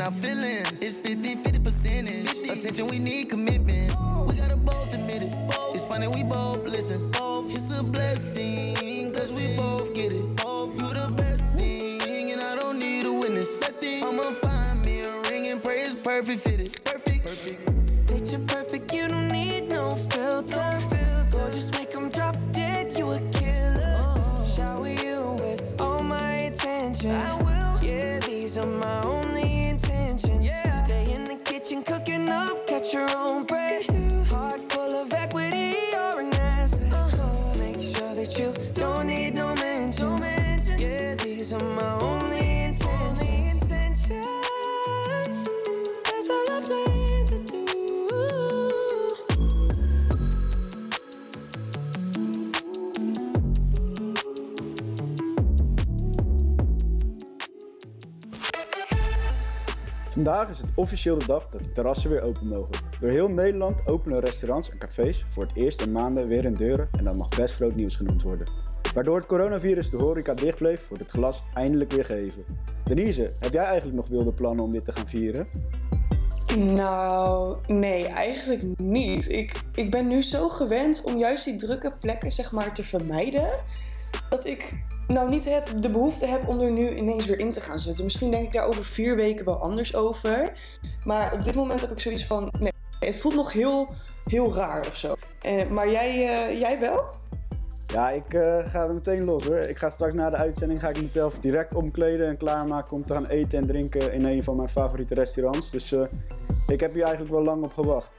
in 0.00 0.06
our 0.06 0.12
feelings. 0.12 0.82
It's 0.82 0.96
50 0.96 1.36
50 1.36 1.58
percentage. 1.58 2.30
Attention, 2.48 2.86
we 2.86 2.98
need 2.98 3.28
commitment. 3.28 3.92
We 4.26 4.34
gotta 4.34 4.56
both 4.56 4.94
admit 4.94 5.22
it. 5.22 5.34
It's 5.74 5.84
funny, 5.84 6.08
we 6.08 6.22
both 6.22 6.64
listen. 6.64 7.10
It's 7.50 7.76
a 7.76 7.82
blessing, 7.82 9.12
cause 9.12 9.32
we 9.38 9.54
both 9.56 9.92
get 9.94 10.12
it. 10.12 10.20
You 10.20 10.94
the 10.94 11.12
best 11.16 11.44
thing, 11.56 12.32
and 12.32 12.40
I 12.40 12.56
don't 12.56 12.78
need 12.78 13.04
a 13.04 13.12
witness. 13.12 13.58
I'ma 14.02 14.22
find 14.44 14.84
me 14.84 15.00
a 15.00 15.20
ring 15.28 15.48
and 15.48 15.62
pray 15.62 15.82
it's 15.82 15.94
perfect 15.94 16.40
fitted. 16.42 16.84
Perfect. 16.84 17.22
Perfect. 17.24 18.06
Picture 18.08 18.38
perfect, 18.46 18.92
you 18.94 19.08
don't 19.08 19.28
need 19.28 19.70
no 19.70 19.90
filter. 19.90 20.80
Gorgeous, 21.32 21.70
make 21.72 21.94
'em 21.94 22.08
drop 22.10 22.36
dead, 22.52 22.96
you 22.96 23.10
a 23.10 23.20
killer. 23.38 23.96
Shower 24.44 24.88
you 24.88 25.36
with 25.42 25.62
all 25.80 26.02
my 26.02 26.32
attention. 26.48 27.10
I 27.10 27.39
your 32.92 33.19
Vandaag 60.20 60.48
is 60.48 60.58
het 60.58 60.70
officieel 60.74 61.18
de 61.18 61.26
dag 61.26 61.48
dat 61.48 61.60
de 61.60 61.72
terrassen 61.72 62.10
weer 62.10 62.22
open 62.22 62.46
mogen. 62.46 62.70
Door 63.00 63.10
heel 63.10 63.28
Nederland 63.28 63.86
openen 63.86 64.20
restaurants 64.20 64.70
en 64.70 64.78
cafés 64.78 65.24
voor 65.28 65.42
het 65.42 65.52
eerst 65.54 65.82
in 65.82 65.92
maanden 65.92 66.28
weer 66.28 66.42
hun 66.42 66.54
deuren 66.54 66.88
en 66.98 67.04
dat 67.04 67.16
mag 67.16 67.28
best 67.28 67.54
groot 67.54 67.74
nieuws 67.74 67.96
genoemd 67.96 68.22
worden. 68.22 68.46
Waardoor 68.94 69.16
het 69.16 69.26
coronavirus 69.26 69.90
de 69.90 69.96
horeca 69.96 70.34
dicht 70.34 70.56
bleef, 70.56 70.88
wordt 70.88 71.02
het 71.02 71.12
glas 71.12 71.42
eindelijk 71.54 71.92
weer 71.92 72.04
gegeven. 72.04 72.44
Denise, 72.84 73.32
heb 73.38 73.52
jij 73.52 73.64
eigenlijk 73.64 73.96
nog 73.96 74.08
wilde 74.08 74.32
plannen 74.32 74.64
om 74.64 74.72
dit 74.72 74.84
te 74.84 74.92
gaan 74.92 75.08
vieren? 75.08 75.48
Nou, 76.56 77.56
nee, 77.66 78.06
eigenlijk 78.06 78.62
niet. 78.76 79.28
Ik, 79.28 79.60
ik 79.74 79.90
ben 79.90 80.06
nu 80.06 80.22
zo 80.22 80.48
gewend 80.48 81.02
om 81.04 81.18
juist 81.18 81.44
die 81.44 81.56
drukke 81.56 81.92
plekken 82.00 82.30
zeg 82.30 82.52
maar 82.52 82.74
te 82.74 82.84
vermijden, 82.84 83.50
dat 84.30 84.46
ik 84.46 84.74
nou 85.10 85.28
niet 85.28 85.44
het, 85.44 85.82
de 85.82 85.90
behoefte 85.90 86.26
heb 86.26 86.48
om 86.48 86.60
er 86.60 86.70
nu 86.70 86.96
ineens 86.96 87.26
weer 87.26 87.38
in 87.38 87.50
te 87.50 87.60
gaan 87.60 87.78
zitten. 87.78 88.04
Misschien 88.04 88.30
denk 88.30 88.46
ik 88.46 88.52
daar 88.52 88.66
over 88.66 88.84
vier 88.84 89.16
weken 89.16 89.44
wel 89.44 89.60
anders 89.60 89.94
over. 89.94 90.52
Maar 91.04 91.32
op 91.32 91.44
dit 91.44 91.54
moment 91.54 91.80
heb 91.80 91.90
ik 91.90 92.00
zoiets 92.00 92.26
van, 92.26 92.52
nee, 92.58 92.72
het 93.00 93.16
voelt 93.16 93.34
nog 93.34 93.52
heel, 93.52 93.88
heel 94.24 94.54
raar 94.54 94.86
of 94.86 94.96
zo. 94.96 95.14
Eh, 95.42 95.68
maar 95.68 95.90
jij, 95.90 96.08
eh, 96.08 96.60
jij 96.60 96.80
wel? 96.80 97.04
Ja, 97.86 98.10
ik 98.10 98.34
eh, 98.34 98.70
ga 98.70 98.86
er 98.86 98.94
meteen 98.94 99.24
los 99.24 99.44
hoor. 99.46 99.56
Ik 99.58 99.76
ga 99.76 99.90
straks 99.90 100.14
na 100.14 100.30
de 100.30 100.36
uitzending 100.36 100.80
ga 100.80 100.88
ik 100.88 101.02
mezelf 101.02 101.38
direct 101.38 101.74
omkleden 101.74 102.28
en 102.28 102.36
klaarmaken 102.36 102.96
om 102.96 103.04
te 103.04 103.12
gaan 103.12 103.26
eten 103.26 103.58
en 103.58 103.66
drinken 103.66 104.12
in 104.12 104.24
een 104.24 104.44
van 104.44 104.56
mijn 104.56 104.68
favoriete 104.68 105.14
restaurants. 105.14 105.70
Dus 105.70 105.92
ik 106.66 106.80
heb 106.80 106.92
hier 106.92 107.02
eigenlijk 107.02 107.32
wel 107.32 107.42
lang 107.42 107.62
op 107.64 107.72
gewacht. 107.72 108.10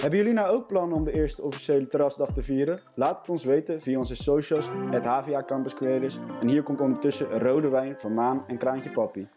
Hebben 0.00 0.18
jullie 0.18 0.34
nou 0.34 0.48
ook 0.48 0.66
plannen 0.66 0.96
om 0.96 1.04
de 1.04 1.12
eerste 1.12 1.42
officiële 1.42 1.86
terrasdag 1.86 2.32
te 2.32 2.42
vieren? 2.42 2.80
Laat 2.94 3.18
het 3.18 3.28
ons 3.28 3.44
weten 3.44 3.80
via 3.80 3.98
onze 3.98 4.14
socials, 4.14 4.68
het 4.90 5.04
HVA 5.04 5.42
Campus 5.44 5.74
Creators. 5.74 6.18
En 6.40 6.48
hier 6.48 6.62
komt 6.62 6.80
ondertussen 6.80 7.38
rode 7.38 7.68
wijn 7.68 7.98
van 7.98 8.14
Maan 8.14 8.44
en 8.46 8.58
Kraantje 8.58 8.90
Papi. 8.90 9.28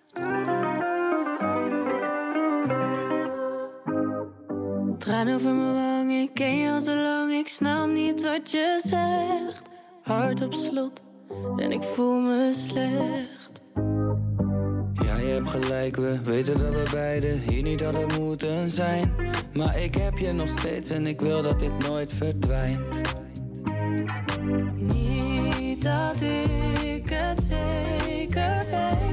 Traan 4.97 5.33
over 5.33 5.53
mijn 5.53 5.73
wang, 5.73 6.11
ik 6.11 6.33
ken 6.33 6.57
je 6.57 6.71
al 6.71 6.81
zo 6.81 6.95
lang, 6.95 7.31
ik 7.31 7.47
snap 7.47 7.89
niet 7.89 8.23
wat 8.23 8.51
je 8.51 8.79
zegt. 8.83 9.69
Hart 10.01 10.41
op 10.41 10.53
slot 10.53 11.01
en 11.55 11.71
ik 11.71 11.83
voel 11.83 12.19
me 12.19 12.53
slecht. 12.53 13.62
Ja, 15.17 15.19
hebt 15.19 15.49
gelijk, 15.49 15.95
we 15.95 16.19
weten 16.23 16.57
dat 16.57 16.71
we 16.71 16.89
beiden 16.91 17.39
hier 17.39 17.63
niet 17.63 17.81
hadden 17.81 18.07
moeten 18.21 18.69
zijn. 18.69 19.13
Maar 19.53 19.79
ik 19.79 19.95
heb 19.95 20.17
je 20.17 20.31
nog 20.31 20.49
steeds 20.49 20.89
en 20.89 21.07
ik 21.07 21.21
wil 21.21 21.41
dat 21.41 21.59
dit 21.59 21.87
nooit 21.87 22.11
verdwijnt. 22.11 23.01
Niet 24.73 25.83
dat 25.83 26.21
ik 26.83 27.09
het 27.09 27.43
zeker 27.43 28.65
weet, 28.69 29.12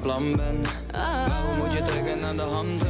plan 0.00 0.36
bent. 0.36 0.68
Ah, 0.92 1.26
Waarom 1.28 1.56
moet 1.56 1.72
je 1.72 1.82
trekken 1.82 2.24
aan 2.24 2.36
de 2.36 2.42
handrem? 2.42 2.85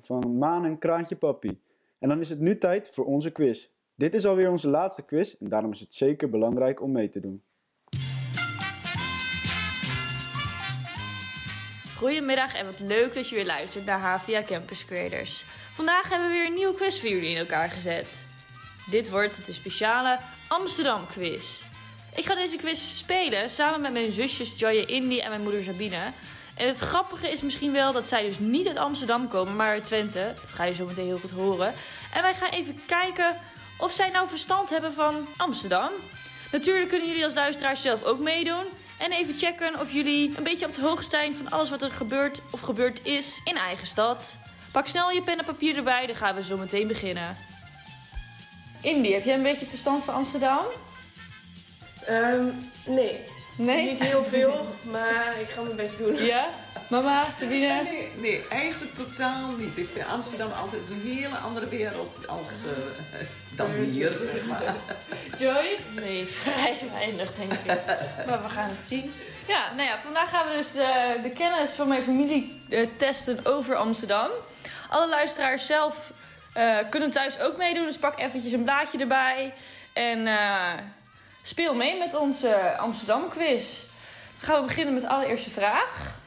Van 0.00 0.38
Maan 0.38 0.64
en 0.64 0.78
Kraantje 0.78 1.16
Papi. 1.16 1.60
En 1.98 2.08
dan 2.08 2.20
is 2.20 2.28
het 2.28 2.40
nu 2.40 2.58
tijd 2.58 2.88
voor 2.92 3.04
onze 3.04 3.30
quiz. 3.30 3.68
Dit 3.94 4.14
is 4.14 4.26
alweer 4.26 4.50
onze 4.50 4.68
laatste 4.68 5.02
quiz 5.02 5.34
en 5.40 5.48
daarom 5.48 5.72
is 5.72 5.80
het 5.80 5.94
zeker 5.94 6.30
belangrijk 6.30 6.82
om 6.82 6.92
mee 6.92 7.08
te 7.08 7.20
doen. 7.20 7.42
Goedemiddag 11.96 12.54
en 12.54 12.66
wat 12.66 12.80
leuk 12.80 13.14
dat 13.14 13.28
je 13.28 13.34
weer 13.34 13.46
luistert 13.46 13.84
naar 13.84 13.98
HVA 13.98 14.42
Campus 14.42 14.84
Creators. 14.84 15.44
Vandaag 15.74 16.08
hebben 16.08 16.28
we 16.28 16.34
weer 16.34 16.46
een 16.46 16.54
nieuwe 16.54 16.74
quiz 16.74 17.00
voor 17.00 17.08
jullie 17.08 17.30
in 17.30 17.36
elkaar 17.36 17.68
gezet. 17.68 18.26
Dit 18.90 19.10
wordt 19.10 19.46
de 19.46 19.52
speciale 19.52 20.18
Amsterdam 20.48 21.06
quiz. 21.06 21.64
Ik 22.16 22.24
ga 22.24 22.34
deze 22.34 22.56
quiz 22.56 22.96
spelen 22.96 23.50
samen 23.50 23.80
met 23.80 23.92
mijn 23.92 24.12
zusjes 24.12 24.58
Joye 24.58 24.86
Indy 24.86 25.18
en 25.18 25.28
mijn 25.28 25.42
moeder 25.42 25.62
Sabine. 25.62 26.12
En 26.56 26.66
het 26.66 26.78
grappige 26.78 27.30
is 27.30 27.42
misschien 27.42 27.72
wel 27.72 27.92
dat 27.92 28.08
zij 28.08 28.22
dus 28.26 28.38
niet 28.38 28.66
uit 28.66 28.76
Amsterdam 28.76 29.28
komen, 29.28 29.56
maar 29.56 29.68
uit 29.68 29.84
Twente. 29.84 30.32
Dat 30.40 30.52
ga 30.52 30.64
je 30.64 30.74
zo 30.74 30.86
meteen 30.86 31.06
heel 31.06 31.18
goed 31.18 31.30
horen. 31.30 31.74
En 32.12 32.22
wij 32.22 32.34
gaan 32.34 32.50
even 32.50 32.80
kijken 32.86 33.40
of 33.78 33.92
zij 33.92 34.10
nou 34.10 34.28
verstand 34.28 34.70
hebben 34.70 34.92
van 34.92 35.26
Amsterdam. 35.36 35.90
Natuurlijk 36.52 36.88
kunnen 36.88 37.08
jullie 37.08 37.24
als 37.24 37.34
luisteraars 37.34 37.82
zelf 37.82 38.02
ook 38.02 38.18
meedoen. 38.18 38.64
En 38.98 39.12
even 39.12 39.38
checken 39.38 39.80
of 39.80 39.92
jullie 39.92 40.36
een 40.36 40.42
beetje 40.42 40.66
op 40.66 40.74
de 40.74 40.82
hoogte 40.82 41.10
zijn 41.10 41.36
van 41.36 41.50
alles 41.50 41.70
wat 41.70 41.82
er 41.82 41.90
gebeurt 41.90 42.40
of 42.50 42.60
gebeurd 42.60 43.06
is 43.06 43.40
in 43.44 43.56
eigen 43.56 43.86
stad. 43.86 44.36
Pak 44.72 44.86
snel 44.86 45.10
je 45.10 45.22
pen 45.22 45.38
en 45.38 45.44
papier 45.44 45.76
erbij, 45.76 46.06
dan 46.06 46.16
gaan 46.16 46.34
we 46.34 46.42
zo 46.42 46.56
meteen 46.56 46.86
beginnen. 46.86 47.36
Indy, 48.80 49.12
heb 49.12 49.24
jij 49.24 49.34
een 49.34 49.42
beetje 49.42 49.66
verstand 49.66 50.04
van 50.04 50.14
Amsterdam? 50.14 50.64
Ehm, 52.06 52.44
nee. 52.86 53.24
Nee? 53.56 53.90
Niet 53.90 54.02
heel 54.02 54.24
veel, 54.24 54.66
maar 54.90 55.34
ik 55.40 55.48
ga 55.48 55.62
mijn 55.62 55.76
best 55.76 55.98
doen. 55.98 56.16
Ja? 56.16 56.48
Mama, 56.90 57.24
Sabine? 57.38 57.82
Nee, 57.82 58.10
nee, 58.16 58.42
eigenlijk 58.48 58.92
totaal 58.92 59.50
niet. 59.50 59.76
Ik 59.76 59.88
vind 59.92 60.06
Amsterdam 60.06 60.52
altijd 60.52 60.82
een 60.90 61.02
hele 61.14 61.36
andere 61.36 61.68
wereld 61.68 62.28
als 62.28 62.64
eh, 62.64 63.26
dan 63.56 63.70
hier, 63.70 64.16
zeg 64.16 64.46
maar. 64.46 64.74
Joy? 65.38 65.78
Nee, 66.00 66.26
vrij 66.26 66.76
weinig 66.92 67.34
denk 67.34 67.52
ik. 67.52 67.66
maar 68.26 68.42
we 68.42 68.48
gaan 68.48 68.68
het 68.68 68.84
zien. 68.84 69.12
Ja, 69.48 69.72
nou 69.76 69.88
ja, 69.88 69.98
vandaag 69.98 70.30
gaan 70.30 70.48
we 70.48 70.54
dus 70.54 70.74
eh, 70.74 71.22
de 71.22 71.30
kennis 71.30 71.72
van 71.72 71.88
mijn 71.88 72.02
familie 72.02 72.60
eh, 72.68 72.88
testen 72.96 73.46
over 73.46 73.76
Amsterdam. 73.76 74.30
Alle 74.88 75.08
luisteraars 75.08 75.66
zelf 75.66 76.12
eh, 76.54 76.78
kunnen 76.90 77.10
thuis 77.10 77.40
ook 77.40 77.56
meedoen, 77.56 77.84
dus 77.84 77.98
pak 77.98 78.18
eventjes 78.18 78.52
een 78.52 78.64
blaadje 78.64 78.98
erbij. 78.98 79.54
En 79.92 80.26
eh, 80.26 80.72
speel 81.46 81.74
mee 81.74 81.98
met 81.98 82.14
onze 82.14 82.76
Amsterdam 82.76 83.28
quiz. 83.28 83.84
Gaan 84.38 84.60
we 84.60 84.66
beginnen 84.66 84.94
met 84.94 85.02
de 85.02 85.08
allereerste 85.08 85.50
vraag. 85.50 86.18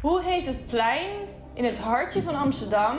Hoe 0.00 0.22
heet 0.22 0.46
het 0.46 0.66
plein 0.66 1.10
in 1.54 1.64
het 1.64 1.78
hartje 1.78 2.22
van 2.22 2.34
Amsterdam, 2.34 2.96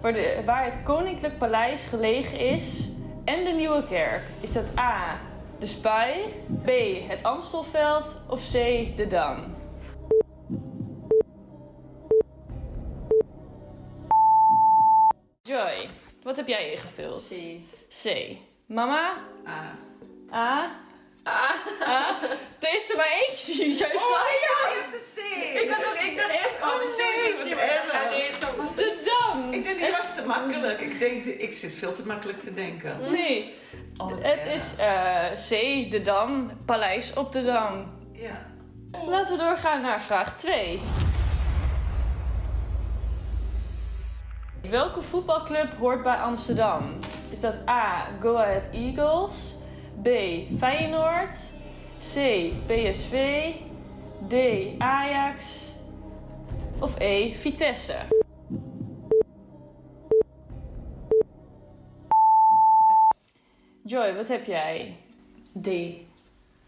waar, 0.00 0.12
de, 0.12 0.42
waar 0.44 0.64
het 0.64 0.82
Koninklijk 0.82 1.38
Paleis 1.38 1.84
gelegen 1.84 2.38
is 2.38 2.88
en 3.24 3.44
de 3.44 3.50
Nieuwe 3.50 3.84
Kerk? 3.84 4.22
Is 4.40 4.52
dat 4.52 4.78
A, 4.78 5.18
de 5.58 5.66
Spui, 5.66 6.34
B, 6.64 6.68
het 7.08 7.22
Amstelveld 7.22 8.20
of 8.28 8.40
C, 8.40 8.52
de 8.96 9.06
Dam? 9.08 9.56
Joy, 15.42 15.88
wat 16.24 16.36
heb 16.36 16.46
jij 16.48 16.70
ingevuld? 16.72 17.28
C. 17.28 17.34
C. 18.02 18.36
Mama? 18.66 19.12
A. 19.48 19.76
A? 20.32 20.70
A? 21.28 21.54
A? 21.88 22.18
Er 22.60 22.74
is 22.74 22.90
er 22.90 22.96
maar 22.96 23.22
eentje 23.28 23.52
die 23.54 23.70
Oh, 23.72 23.76
zag. 23.76 23.92
ik 24.28 24.48
had 24.58 24.76
eerst 24.76 24.90
de 24.90 25.20
C. 25.20 25.62
Ik 25.62 25.70
had 25.70 25.84
ook, 25.86 26.00
ik 26.00 26.16
dacht 26.16 26.30
echt, 26.30 26.62
Oh, 26.62 26.76
nee, 26.78 27.34
wat 27.36 27.46
erg. 27.58 27.92
Ja, 27.92 28.08
nee, 28.10 28.22
het 28.22 28.76
de 28.76 29.02
Dam. 29.04 29.52
Ik 29.52 29.64
denk, 29.64 29.78
die 29.78 29.90
was 29.90 30.14
te 30.14 30.26
makkelijk. 30.26 30.80
Ik 30.80 30.98
denk, 30.98 31.24
ik 31.24 31.52
zit 31.52 31.72
veel 31.72 31.92
te 31.92 32.06
makkelijk 32.06 32.38
te 32.38 32.52
denken. 32.52 33.10
Nee, 33.10 33.54
Oh, 33.96 34.10
het 34.10 34.22
erg. 34.22 34.46
is 34.46 34.76
eh, 34.76 35.32
C, 35.32 35.90
de 35.90 36.00
Dam, 36.02 36.50
Paleis 36.66 37.12
op 37.14 37.32
de 37.32 37.42
Dam. 37.42 37.92
Ja. 38.12 38.46
Laten 39.06 39.36
we 39.36 39.42
doorgaan 39.44 39.80
naar 39.80 40.02
vraag 40.02 40.36
2. 40.38 40.80
Welke 44.70 45.02
voetbalclub 45.02 45.74
hoort 45.74 46.02
bij 46.02 46.16
Amsterdam? 46.16 46.98
Is 47.30 47.40
dat 47.40 47.54
A. 47.68 48.08
Go 48.20 48.36
Ahead 48.36 48.70
Eagles, 48.72 49.56
B. 50.02 50.08
Feyenoord, 50.58 51.50
C. 51.98 52.16
PSV, 52.66 53.52
D. 54.28 54.34
Ajax 54.78 55.68
of 56.78 57.00
E. 57.00 57.34
Vitesse? 57.34 57.96
Joy, 63.82 64.14
wat 64.14 64.28
heb 64.28 64.44
jij? 64.44 64.96
D. 65.62 65.68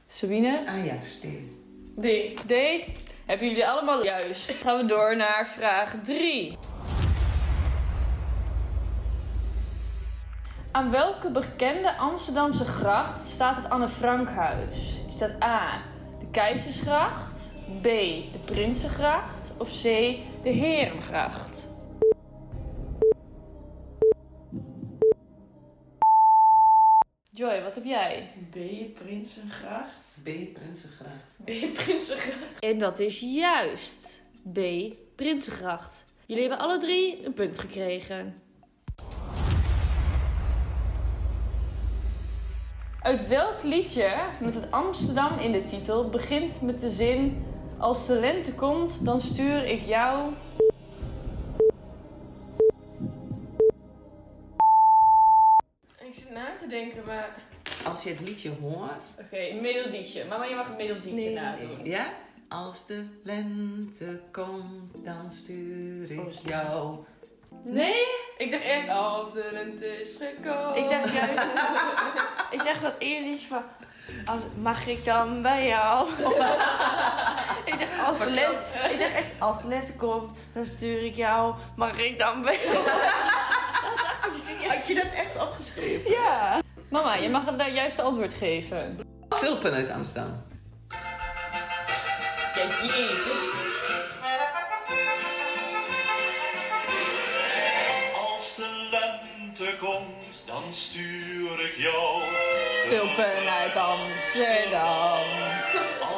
Sabine? 0.06 0.66
Ajax, 0.66 1.20
D. 1.20 1.24
D. 2.00 2.36
D. 2.46 2.52
Hebben 3.26 3.48
jullie 3.48 3.66
allemaal 3.66 4.04
juist. 4.04 4.62
Gaan 4.62 4.76
we 4.76 4.86
door 4.86 5.16
naar 5.16 5.46
vraag 5.46 5.94
3. 6.04 6.56
Aan 10.76 10.90
welke 10.90 11.30
bekende 11.30 11.96
Amsterdamse 11.96 12.64
gracht 12.64 13.26
staat 13.26 13.56
het 13.56 13.70
Anne 13.70 13.88
Frankhuis? 13.88 15.00
Is 15.08 15.16
dat 15.18 15.42
A. 15.42 15.82
de 16.20 16.30
Keizersgracht, 16.30 17.50
B. 17.80 17.84
de 17.84 18.38
Prinsengracht 18.44 19.54
of 19.58 19.68
C. 19.68 19.82
de 20.42 20.50
Herengracht? 20.50 21.68
Joy, 27.30 27.62
wat 27.62 27.74
heb 27.74 27.84
jij? 27.84 28.32
B. 28.50 28.54
Prinsengracht. 28.94 30.20
B. 30.22 30.28
Prinsengracht. 30.52 31.38
B. 31.44 31.50
Prinsengracht. 31.74 32.58
En 32.58 32.78
dat 32.78 32.98
is 32.98 33.20
juist. 33.20 34.22
B. 34.52 34.58
Prinsengracht. 35.14 36.04
Jullie 36.26 36.48
hebben 36.48 36.66
alle 36.66 36.78
drie 36.78 37.26
een 37.26 37.34
punt 37.34 37.58
gekregen. 37.58 38.45
Uit 43.06 43.28
welk 43.28 43.62
liedje 43.62 44.14
met 44.40 44.54
het 44.54 44.70
Amsterdam 44.70 45.38
in 45.38 45.52
de 45.52 45.64
titel 45.64 46.08
begint 46.08 46.62
met 46.62 46.80
de 46.80 46.90
zin... 46.90 47.44
Als 47.78 48.06
de 48.06 48.20
lente 48.20 48.52
komt, 48.52 49.04
dan 49.04 49.20
stuur 49.20 49.66
ik 49.66 49.80
jou... 49.80 50.32
Ik 55.98 56.14
zit 56.14 56.30
na 56.30 56.56
te 56.58 56.66
denken, 56.68 57.06
maar... 57.06 57.42
Als 57.84 58.02
je 58.02 58.10
het 58.10 58.20
liedje 58.20 58.50
hoort. 58.60 59.04
Oké, 59.20 59.38
een 59.38 59.60
melodietje. 59.60 60.24
Mama, 60.24 60.44
je 60.44 60.54
mag 60.54 60.68
een 60.68 60.76
melodietje 60.76 61.14
Nee, 61.14 61.34
nadoen. 61.34 61.84
Ja? 61.84 62.06
Als 62.48 62.86
de 62.86 63.04
lente 63.22 64.20
komt, 64.30 65.04
dan 65.04 65.30
stuur 65.30 66.10
ik 66.10 66.32
jou. 66.44 66.98
Nee? 67.68 68.06
Ik 68.36 68.50
dacht 68.50 68.62
eerst, 68.62 68.88
als 68.88 69.32
de 69.32 69.48
lente 69.52 70.00
is 70.00 70.16
gekomen. 70.18 70.76
Ik 70.76 70.88
dacht 70.90 71.12
juist... 71.12 71.46
ik 72.56 72.64
dacht 72.64 72.82
dat 72.82 72.94
ene 72.98 73.26
liedje 73.26 73.46
van... 73.46 73.62
Als, 74.24 74.42
mag 74.62 74.86
ik 74.86 75.04
dan 75.04 75.42
bij 75.42 75.66
jou? 75.66 76.08
ik, 77.70 77.78
dacht, 77.78 78.06
als 78.06 78.18
de 78.18 78.30
lente, 78.30 78.58
ik 78.92 78.98
dacht 78.98 79.12
echt, 79.12 79.26
als 79.38 79.62
de 79.62 79.68
lente 79.68 79.92
komt, 79.92 80.32
dan 80.54 80.66
stuur 80.66 81.04
ik 81.04 81.16
jou. 81.16 81.54
Mag 81.76 81.98
ik 81.98 82.18
dan 82.18 82.42
bij 82.42 82.60
jou? 82.64 82.76
Had 84.68 84.86
je 84.86 84.94
dat 84.94 85.12
echt 85.12 85.42
opgeschreven? 85.42 86.10
ja. 86.10 86.60
Mama, 86.90 87.14
je 87.14 87.28
mag 87.28 87.44
het 87.44 87.74
juiste 87.74 88.02
antwoord 88.02 88.34
geven. 88.34 89.00
Tulpen 89.28 89.72
uit 89.72 89.90
Amsterdam. 89.90 90.42
Kijk, 92.54 92.72
jeez. 92.82 93.45
Dan 100.66 100.74
stuur 100.74 101.64
ik 101.64 101.74
jou. 101.76 102.22
Tulpen 102.88 103.52
uit 103.52 103.76
Amsterdam. 103.76 105.18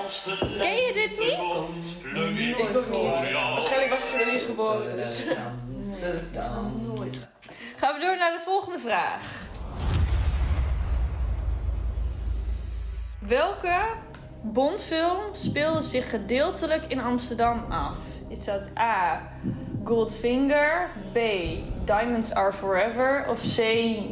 Als 0.05 0.25
de 0.25 0.57
Ken 0.59 0.77
je 0.77 0.93
dit 0.93 1.19
niet? 1.19 1.37
komt, 1.37 1.87
ik 2.39 2.77
ook 2.77 3.21
niet. 3.21 3.33
Waarschijnlijk 3.33 3.91
was 3.91 4.13
ik 4.13 4.21
er 4.21 4.33
niet 4.33 4.43
geboren, 4.43 4.97
dus... 4.97 5.23
Nooit. 6.87 7.29
Gaan 7.77 7.95
we 7.95 8.01
door 8.01 8.17
naar 8.17 8.33
de 8.33 8.41
volgende 8.45 8.79
vraag. 8.79 9.21
Welke 13.19 13.79
Bondfilm 14.43 15.21
speelde 15.33 15.83
zich 15.83 16.11
gedeeltelijk 16.11 16.85
in 16.87 17.01
Amsterdam 17.01 17.73
af? 17.73 17.97
Is 18.29 18.45
dat 18.45 18.71
A. 18.79 19.29
Goldfinger, 19.85 20.91
B. 21.13 21.19
Diamonds 21.89 22.35
Are 22.35 22.53
Forever 22.53 23.25
of 23.29 23.41
C. 23.41 23.59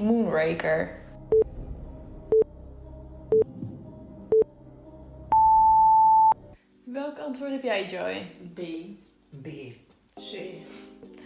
Moonraker? 0.00 0.96
Welk 6.84 7.18
antwoord 7.18 7.50
heb 7.50 7.62
jij, 7.62 7.84
Joy? 7.84 8.26
B. 8.54 8.60
B. 9.42 9.48
C. 10.14 10.36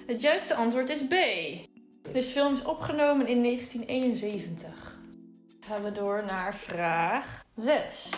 Het 0.06 0.20
juiste 0.20 0.54
antwoord 0.54 0.88
is 0.88 1.06
B. 1.06 1.14
Deze 2.12 2.30
film 2.30 2.52
is 2.52 2.62
opgenomen 2.62 3.26
in 3.26 3.42
1971. 3.42 4.98
Gaan 5.60 5.82
we 5.82 5.92
door 5.92 6.24
naar 6.24 6.54
vraag 6.54 7.46
6. 7.56 8.08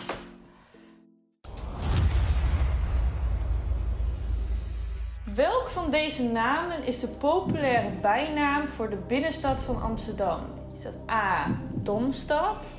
Welk 5.35 5.69
van 5.69 5.89
deze 5.91 6.23
namen 6.23 6.83
is 6.83 6.99
de 6.99 7.07
populaire 7.07 7.89
bijnaam 8.01 8.67
voor 8.67 8.89
de 8.89 8.95
binnenstad 9.07 9.63
van 9.63 9.81
Amsterdam? 9.81 10.39
Is 10.75 10.81
dat 10.83 10.93
A. 11.09 11.59
Domstad, 11.73 12.73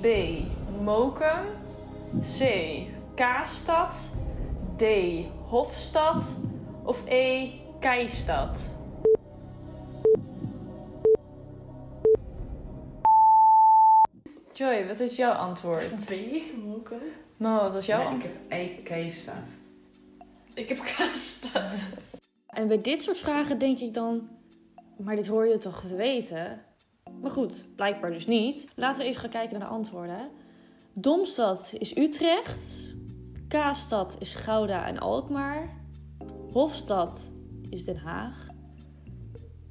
B. 0.00 0.06
Mokum, 0.82 1.44
C. 2.38 2.42
Kaasstad, 3.14 4.10
D. 4.76 4.82
Hofstad 5.48 6.36
of 6.84 7.02
E. 7.06 7.50
Keistad? 7.80 8.70
Joy, 14.52 14.86
wat 14.86 15.00
is 15.00 15.16
jouw 15.16 15.32
antwoord? 15.32 16.04
B. 16.04 16.10
Moken. 16.64 17.00
Mama, 17.36 17.62
wat 17.62 17.74
is 17.74 17.86
jouw 17.86 17.98
Ja, 18.00 18.06
ik 18.06 18.12
antwoord? 18.12 18.34
heb 18.34 18.50
Eikkeistad. 18.50 19.59
Ik 20.54 20.68
heb 20.68 20.78
kaasstad. 20.96 21.96
En 22.46 22.68
bij 22.68 22.80
dit 22.80 23.02
soort 23.02 23.18
vragen 23.18 23.58
denk 23.58 23.78
ik 23.78 23.94
dan... 23.94 24.28
Maar 24.98 25.16
dit 25.16 25.26
hoor 25.26 25.46
je 25.46 25.58
toch 25.58 25.80
te 25.80 25.96
weten? 25.96 26.62
Maar 27.20 27.30
goed, 27.30 27.64
blijkbaar 27.76 28.10
dus 28.10 28.26
niet. 28.26 28.68
Laten 28.74 29.00
we 29.00 29.06
even 29.06 29.20
gaan 29.20 29.30
kijken 29.30 29.58
naar 29.58 29.68
de 29.68 29.74
antwoorden. 29.74 30.30
Domstad 30.92 31.72
is 31.78 31.96
Utrecht. 31.96 32.94
Kaastad 33.48 34.16
is 34.18 34.34
Gouda 34.34 34.86
en 34.86 34.98
Alkmaar. 34.98 35.76
Hofstad 36.52 37.30
is 37.70 37.84
Den 37.84 37.96
Haag. 37.96 38.46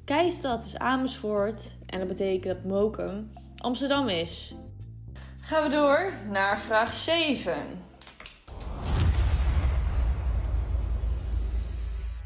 Keistad 0.04 0.64
is 0.64 0.78
Amersfoort. 0.78 1.72
En 1.86 1.98
dat 1.98 2.08
betekent 2.08 2.54
dat 2.54 2.64
Mokum 2.64 3.32
Amsterdam 3.56 4.08
is. 4.08 4.54
Gaan 5.40 5.62
we 5.62 5.68
door 5.68 6.12
naar 6.30 6.58
vraag 6.58 6.92
7. 6.92 7.89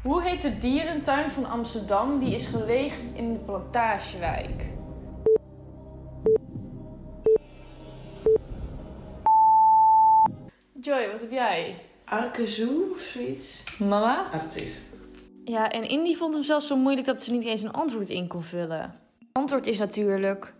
Hoe 0.05 0.21
heet 0.21 0.41
de 0.41 0.57
dierentuin 0.57 1.31
van 1.31 1.45
Amsterdam 1.45 2.19
die 2.19 2.35
is 2.35 2.45
gelegen 2.45 3.15
in 3.15 3.33
de 3.33 3.39
Plantagewijk? 3.39 4.65
Joy, 10.81 11.11
wat 11.11 11.21
heb 11.21 11.31
jij? 11.31 11.81
Arkezoo 12.03 12.91
of 12.91 12.99
zoiets. 12.99 13.63
Mama? 13.79 14.29
Artis. 14.31 14.85
Ja, 15.45 15.71
en 15.71 15.83
Indy 15.83 16.15
vond 16.15 16.33
hem 16.33 16.43
zelfs 16.43 16.67
zo 16.67 16.75
moeilijk 16.75 17.07
dat 17.07 17.21
ze 17.21 17.31
niet 17.31 17.45
eens 17.45 17.61
een 17.61 17.71
antwoord 17.71 18.09
in 18.09 18.27
kon 18.27 18.43
vullen. 18.43 18.81
Het 19.19 19.29
antwoord 19.31 19.67
is 19.67 19.77
natuurlijk 19.77 20.53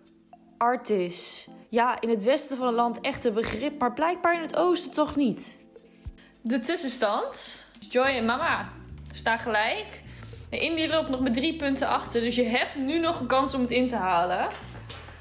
Artis. 0.58 1.48
Ja, 1.70 2.02
in 2.02 2.10
het 2.10 2.24
westen 2.24 2.58
van 2.58 2.68
het 2.68 2.76
land 2.76 3.02
echt 3.02 3.26
een 3.26 3.34
begrip, 3.34 3.80
maar 3.80 3.94
blijkbaar 3.94 4.36
in 4.36 4.42
het 4.42 4.56
oosten 4.56 4.92
toch 4.92 5.16
niet. 5.16 5.58
De 6.42 6.60
tussenstand. 6.60 7.66
Joy 7.90 8.06
en 8.06 8.26
mama 8.26 8.84
staan 9.16 9.40
gelijk. 9.40 10.02
En 10.50 10.62
Indy 10.62 10.88
loopt 10.88 11.10
nog 11.10 11.20
met 11.20 11.34
drie 11.34 11.56
punten 11.56 11.88
achter, 11.88 12.22
dus 12.22 12.36
je 12.36 12.46
hebt 12.46 12.76
nu 12.76 13.00
nog 13.00 13.20
een 13.20 13.28
kans 13.28 13.54
om 13.54 13.62
het 13.62 13.72
in 13.72 13.88
te 13.88 13.96
halen. 13.96 14.48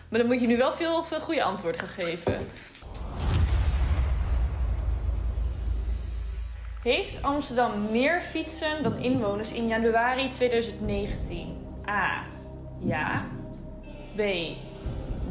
Maar 0.09 0.19
dan 0.19 0.27
moet 0.27 0.41
je 0.41 0.47
nu 0.47 0.57
wel 0.57 0.73
veel, 0.73 1.05
veel 1.05 1.21
goede 1.21 1.43
antwoord 1.43 1.79
gaan 1.79 1.89
geven. 2.05 2.49
Heeft 6.83 7.23
Amsterdam 7.23 7.91
meer 7.91 8.21
fietsen 8.21 8.83
dan 8.83 8.99
inwoners 8.99 9.53
in 9.53 9.67
januari 9.67 10.29
2019? 10.29 11.57
A. 11.89 12.25
Ja. 12.81 13.25
B. 14.17 14.21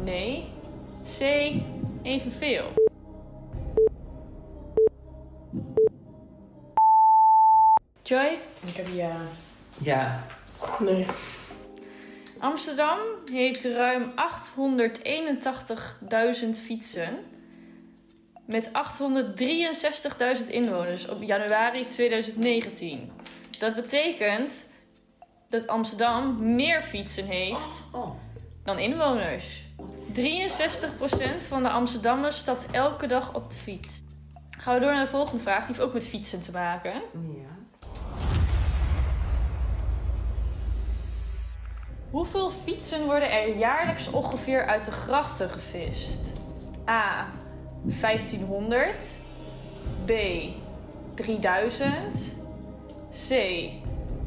Nee. 0.04 0.46
C. 1.18 1.22
Evenveel. 2.04 2.93
Joy? 8.14 8.38
Ik 8.66 8.76
heb 8.76 8.88
ja. 8.88 9.22
Ja. 9.82 10.24
Nee. 10.80 11.06
Amsterdam 12.40 13.00
heeft 13.32 13.66
ruim 13.66 14.12
881.000 16.44 16.50
fietsen. 16.64 17.18
Met 18.46 18.72
863.000 20.42 20.48
inwoners 20.48 21.08
op 21.08 21.24
januari 21.24 21.86
2019. 21.86 23.12
Dat 23.60 23.76
betekent 23.76 24.70
dat 25.50 25.68
Amsterdam 25.68 26.54
meer 26.56 26.84
fietsen 26.84 27.26
heeft 27.26 27.84
dan 28.64 28.80
inwoners. 28.80 29.64
63% 30.14 30.20
van 31.48 31.64
de 31.64 31.70
Amsterdammers 31.70 32.38
stapt 32.38 32.66
elke 32.72 33.08
dag 33.08 33.34
op 33.34 33.50
de 33.50 33.58
fiets. 33.58 34.02
Gaan 34.60 34.74
we 34.74 34.80
door 34.80 34.92
naar 34.92 35.04
de 35.04 35.10
volgende 35.10 35.44
vraag. 35.44 35.58
Die 35.58 35.68
heeft 35.68 35.82
ook 35.82 35.94
met 35.94 36.08
fietsen 36.08 36.42
te 36.42 36.52
maken. 36.52 36.94
Ja. 37.14 37.53
Hoeveel 42.14 42.50
fietsen 42.50 43.06
worden 43.06 43.32
er 43.32 43.58
jaarlijks 43.58 44.12
ongeveer 44.12 44.66
uit 44.66 44.86
de 44.86 44.92
grachten 44.92 45.50
gevist? 45.50 46.34
A. 46.90 47.32
1500. 47.84 49.18
B. 50.06 50.12
3000. 51.16 52.36
C. 53.10 53.70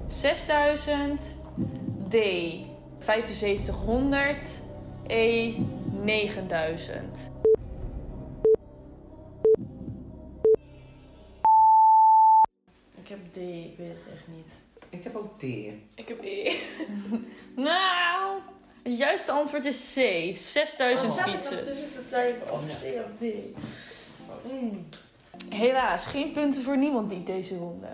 6000. 0.07 1.35
D. 2.09 2.15
7500. 3.05 4.61
E. 5.07 5.55
9000. 6.03 7.31
Ik 12.95 13.09
heb 13.09 13.19
D, 13.33 13.37
ik 13.37 13.75
weet 13.77 13.89
het 13.89 14.07
echt 14.15 14.29
niet. 14.29 14.76
Ik 14.91 15.05
heb 15.05 15.17
ook 15.17 15.39
D. 15.39 15.43
Ik 15.43 16.09
heb 16.09 16.19
E. 16.23 16.57
Nou, 17.57 18.39
het 18.83 18.99
juiste 18.99 19.33
antwoord 19.33 19.65
is 19.65 19.93
C. 19.95 20.37
6000 20.37 21.09
Oh. 21.11 21.25
fietsen. 21.25 21.65
tussen 21.65 21.93
te 21.93 22.03
typen 22.11 22.53
of 22.53 22.65
C 22.67 22.85
of 22.85 23.11
D. 23.19 23.23
Mm. 24.53 24.87
Helaas, 25.49 26.05
geen 26.07 26.33
punten 26.33 26.63
voor 26.63 26.79
niemand 26.79 27.11
die 27.11 27.23
deze 27.23 27.57
ronde. 27.57 27.89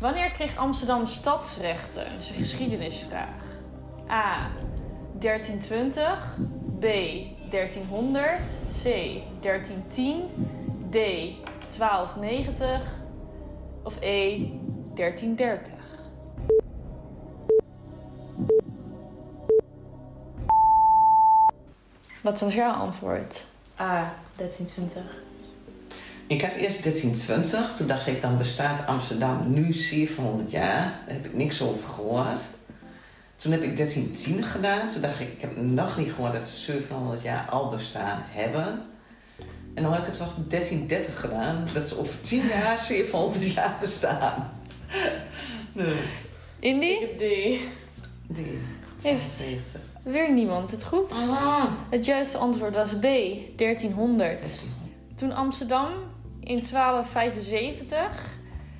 Wanneer 0.00 0.30
kreeg 0.30 0.56
Amsterdam 0.56 1.06
stadsrechten? 1.06 2.12
Dat 2.12 2.22
is 2.22 2.28
een 2.28 2.34
geschiedenisvraag. 2.34 3.28
A. 4.10 4.50
1320. 5.18 6.36
B. 6.80 6.82
1300. 7.50 8.54
C. 8.82 8.84
1310. 9.40 10.22
D. 10.90 10.96
1290. 11.78 12.80
Of 13.82 13.96
E. 14.00 14.48
1330. 14.94 15.72
Wat 22.22 22.40
was 22.40 22.54
jouw 22.54 22.72
antwoord? 22.72 23.46
A, 23.78 24.14
1320. 24.36 25.02
Ik 26.26 26.42
had 26.42 26.52
eerst 26.52 26.82
1320. 26.82 27.76
Toen 27.76 27.86
dacht 27.86 28.06
ik, 28.06 28.20
dan 28.20 28.38
bestaat 28.38 28.86
Amsterdam 28.86 29.50
nu 29.50 29.72
700 29.72 30.50
jaar. 30.50 31.02
Daar 31.06 31.14
heb 31.14 31.26
ik 31.26 31.34
niks 31.34 31.62
over 31.62 31.88
gehoord. 31.88 32.40
Toen 33.36 33.52
heb 33.52 33.62
ik 33.62 33.76
1310 33.76 34.42
gedaan. 34.42 34.88
Toen 34.88 35.02
dacht 35.02 35.20
ik, 35.20 35.32
ik 35.32 35.40
heb 35.40 35.56
nog 35.56 35.96
niet 35.96 36.12
gehoord 36.12 36.32
dat 36.32 36.44
ze 36.44 36.56
700 36.56 37.22
jaar 37.22 37.48
al 37.48 37.68
bestaan 37.68 38.22
hebben. 38.26 38.82
En 39.74 39.82
dan 39.82 39.92
heb 39.92 40.00
ik 40.00 40.06
het 40.06 40.16
toch 40.16 40.34
1330 40.48 41.20
gedaan. 41.20 41.66
Dat 41.72 41.88
ze 41.88 41.98
over 41.98 42.20
10 42.20 42.46
jaar 42.46 42.78
700 42.78 43.52
jaar 43.52 43.76
bestaan. 43.80 44.50
Nee. 45.72 45.96
Indy? 46.58 46.86
Ik 46.86 47.00
heb 47.00 47.18
D. 47.18 47.22
D. 48.34 48.38
Heeft 49.02 49.42
weer 50.04 50.32
niemand 50.32 50.70
het 50.70 50.84
goed? 50.84 51.12
Het 51.90 52.04
juiste 52.04 52.38
antwoord 52.38 52.74
was 52.74 52.90
B, 52.98 53.02
1300. 53.56 54.60
Toen 55.14 55.32
Amsterdam 55.32 55.88
in 56.40 56.62
1275 56.70 57.98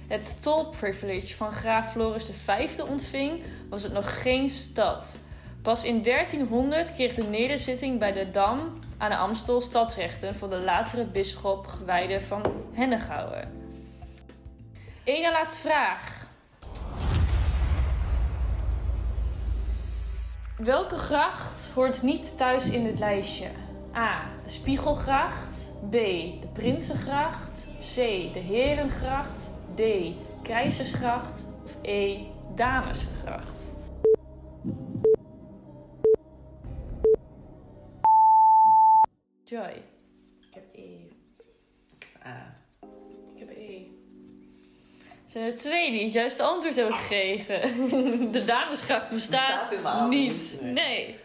het 0.08 0.36
tolprivilege 0.40 1.36
van 1.36 1.52
graaf 1.52 1.90
Floris 1.90 2.24
V 2.44 2.78
ontving, 2.88 3.42
was 3.68 3.82
het 3.82 3.92
nog 3.92 4.22
geen 4.22 4.50
stad. 4.50 5.16
Pas 5.62 5.84
in 5.84 6.02
1300 6.02 6.94
kreeg 6.94 7.14
de 7.14 7.22
nederzitting 7.22 7.98
bij 7.98 8.12
de 8.12 8.30
Dam 8.30 8.58
aan 9.00 9.10
de 9.10 9.16
Amstel 9.16 9.60
stadsrechten 9.60 10.34
van 10.34 10.50
de 10.50 10.58
latere 10.58 11.04
bisschop 11.04 11.66
Gewijde 11.66 12.20
van 12.20 12.42
Hennegouwen. 12.72 13.48
Eén 15.04 15.32
laatste 15.32 15.58
vraag. 15.58 16.28
Welke 20.56 20.96
gracht 20.96 21.70
hoort 21.74 22.02
niet 22.02 22.36
thuis 22.36 22.70
in 22.70 22.84
dit 22.84 22.98
lijstje? 22.98 23.48
A. 23.96 24.20
De 24.44 24.50
Spiegelgracht. 24.50 25.72
B. 25.88 25.92
De 25.92 26.48
Prinsengracht. 26.52 27.66
C. 27.80 27.94
De 28.32 28.38
Herengracht. 28.38 29.50
D. 29.74 29.80
Keizersgracht. 30.42 31.44
Of 31.64 31.72
E. 31.82 32.18
Damesgracht. 32.54 33.69
Joy. 39.60 39.82
Ik 40.40 40.54
heb 40.54 40.64
E. 40.74 40.88
A. 42.26 42.54
Ik 43.34 43.38
heb 43.38 43.56
E. 43.56 43.86
Zijn 45.24 45.44
er 45.44 45.56
twee 45.56 45.90
die 45.90 46.02
het 46.04 46.12
juiste 46.12 46.42
antwoord 46.42 46.76
hebben 46.76 46.94
gegeven? 46.94 47.60
De 48.32 48.44
damesgracht 48.44 49.10
bestaat, 49.10 49.70
Bestaat 49.70 50.08
niet, 50.08 50.58
Nee. 50.62 50.72
nee. 50.72 51.16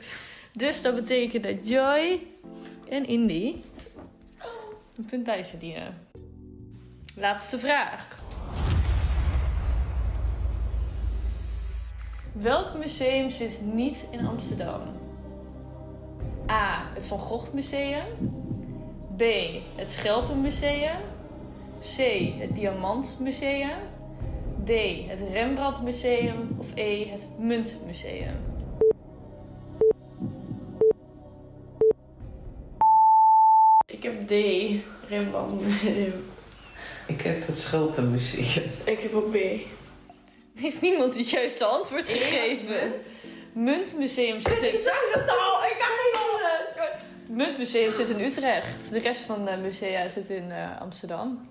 Dus 0.52 0.82
dat 0.82 0.96
betekent 0.96 1.44
dat 1.44 1.68
Joy 1.68 2.20
en 2.90 3.06
Indy 3.08 3.56
een 4.98 5.06
punt 5.06 5.24
bij 5.24 5.46
verdienen. 5.46 6.08
Laatste 7.16 7.60
vraag. 7.60 8.20
Welk 12.32 12.78
museum 12.78 13.30
zit 13.30 13.62
niet 13.62 14.06
in 14.12 14.26
Amsterdam? 14.26 14.82
A. 16.50 16.90
Het 16.94 17.06
Van 17.06 17.20
Gogh 17.20 17.54
Museum. 17.54 18.04
B. 19.18 19.24
Het 19.76 19.92
Schelpenmuseum. 19.92 20.98
C. 21.80 21.98
Het 22.40 22.56
Diamantmuseum. 22.56 23.78
D. 24.64 24.68
D. 24.68 24.72
Het 25.08 25.22
Rembrandt 25.32 25.82
Museum 25.82 26.56
of 26.58 26.66
E. 26.76 27.08
Het 27.10 27.28
Muntmuseum? 27.38 28.36
Ik 33.86 34.04
heb 34.04 34.28
D. 34.28 34.32
Rembrandt 35.10 35.62
Museum. 35.62 36.14
Ik 37.08 37.22
heb 37.22 37.48
het 37.48 37.60
Schulpenmuseum. 37.60 38.70
Ik 38.84 39.00
heb 39.00 39.14
ook 39.14 39.32
B. 39.32 39.38
Heeft 40.56 40.82
niemand 40.82 41.18
het 41.18 41.30
juiste 41.30 41.66
antwoord 41.66 42.08
gegeven? 42.10 42.94
Muntmuseum 43.56 44.42
zit 44.42 44.62
in... 44.62 44.74
Ik 44.74 44.80
zag 44.80 45.22
het 45.22 45.30
al! 45.30 45.64
Ik 45.64 45.78
kan 45.78 45.96
niet 46.04 46.20
horen! 46.22 46.92
Het 46.92 47.08
Muntmuseum 47.30 47.94
zit 47.94 48.10
in 48.10 48.20
Utrecht. 48.20 48.92
De 48.92 49.00
rest 49.00 49.26
van 49.26 49.46
de 49.46 49.58
musea 49.62 50.10
zit 50.10 50.30
in 50.30 50.52
eh, 50.52 50.82
Amsterdam. 50.82 51.48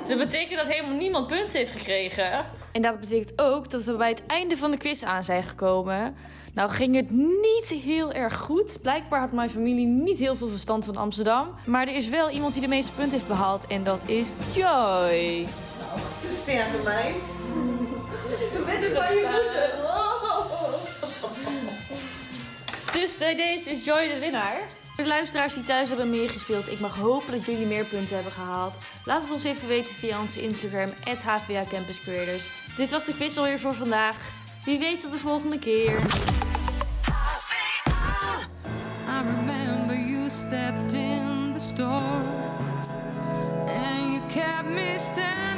Dus 0.00 0.08
dat 0.08 0.18
betekent 0.18 0.58
dat 0.58 0.68
helemaal 0.68 0.96
niemand 0.96 1.26
punten 1.26 1.58
heeft 1.58 1.72
gekregen. 1.72 2.44
En 2.72 2.82
dat 2.82 3.00
betekent 3.00 3.40
ook 3.40 3.70
dat 3.70 3.84
we 3.84 3.96
bij 3.96 4.08
het 4.08 4.22
einde 4.26 4.56
van 4.56 4.70
de 4.70 4.76
quiz 4.76 5.02
aan 5.02 5.24
zijn 5.24 5.42
gekomen. 5.42 6.16
Nou 6.54 6.70
ging 6.70 6.94
het 6.94 7.10
niet 7.10 7.82
heel 7.82 8.12
erg 8.12 8.38
goed. 8.38 8.78
Blijkbaar 8.82 9.20
had 9.20 9.32
mijn 9.32 9.50
familie 9.50 9.86
niet 9.86 10.18
heel 10.18 10.36
veel 10.36 10.48
verstand 10.48 10.84
van 10.84 10.96
Amsterdam. 10.96 11.54
Maar 11.66 11.88
er 11.88 11.96
is 11.96 12.08
wel 12.08 12.30
iemand 12.30 12.52
die 12.52 12.62
de 12.62 12.68
meeste 12.68 12.92
punten 12.92 13.12
heeft 13.12 13.28
behaald. 13.28 13.66
En 13.66 13.84
dat 13.84 14.08
is 14.08 14.32
Joy. 14.54 15.46
Sterke 16.30 16.82
meid. 16.84 17.34
Je 18.52 18.62
bent 18.66 18.84
er 18.84 18.90
van 18.90 19.14
je 19.14 19.28
moeder. 19.32 19.81
Dus 23.02 23.16
bij 23.16 23.34
deze 23.34 23.70
is 23.70 23.84
Joy 23.84 24.08
de 24.08 24.18
winnaar. 24.18 24.56
Voor 24.94 25.04
de 25.04 25.10
luisteraars 25.10 25.54
die 25.54 25.64
thuis 25.64 25.88
hebben 25.88 26.10
meegespeeld, 26.10 26.70
ik 26.70 26.80
mag 26.80 26.96
hopen 26.96 27.32
dat 27.32 27.44
jullie 27.44 27.66
meer 27.66 27.84
punten 27.84 28.14
hebben 28.14 28.32
gehaald. 28.32 28.78
Laat 29.04 29.22
het 29.22 29.30
ons 29.30 29.44
even 29.44 29.68
weten 29.68 29.94
via 29.94 30.20
onze 30.20 30.42
Instagram, 30.42 30.88
HVA 31.24 31.64
Campus 31.70 32.00
Creators. 32.00 32.50
Dit 32.76 32.90
was 32.90 33.04
de 33.04 33.14
quiz 33.14 33.36
alweer 33.36 33.58
voor 33.58 33.74
vandaag. 33.74 34.16
Wie 34.64 34.78
weet 34.78 35.00
tot 35.00 35.10
de 35.10 35.16
volgende 35.16 35.58
keer. 35.58 36.00
I 39.08 39.22
remember 39.36 39.96
you 39.96 40.30
stepped 40.30 40.92
in 40.92 41.52
the 41.52 41.60
store 41.60 42.22
and 43.66 44.12
you 44.12 44.20
kept 44.28 44.68
me 44.68 44.94
standing 44.98 45.51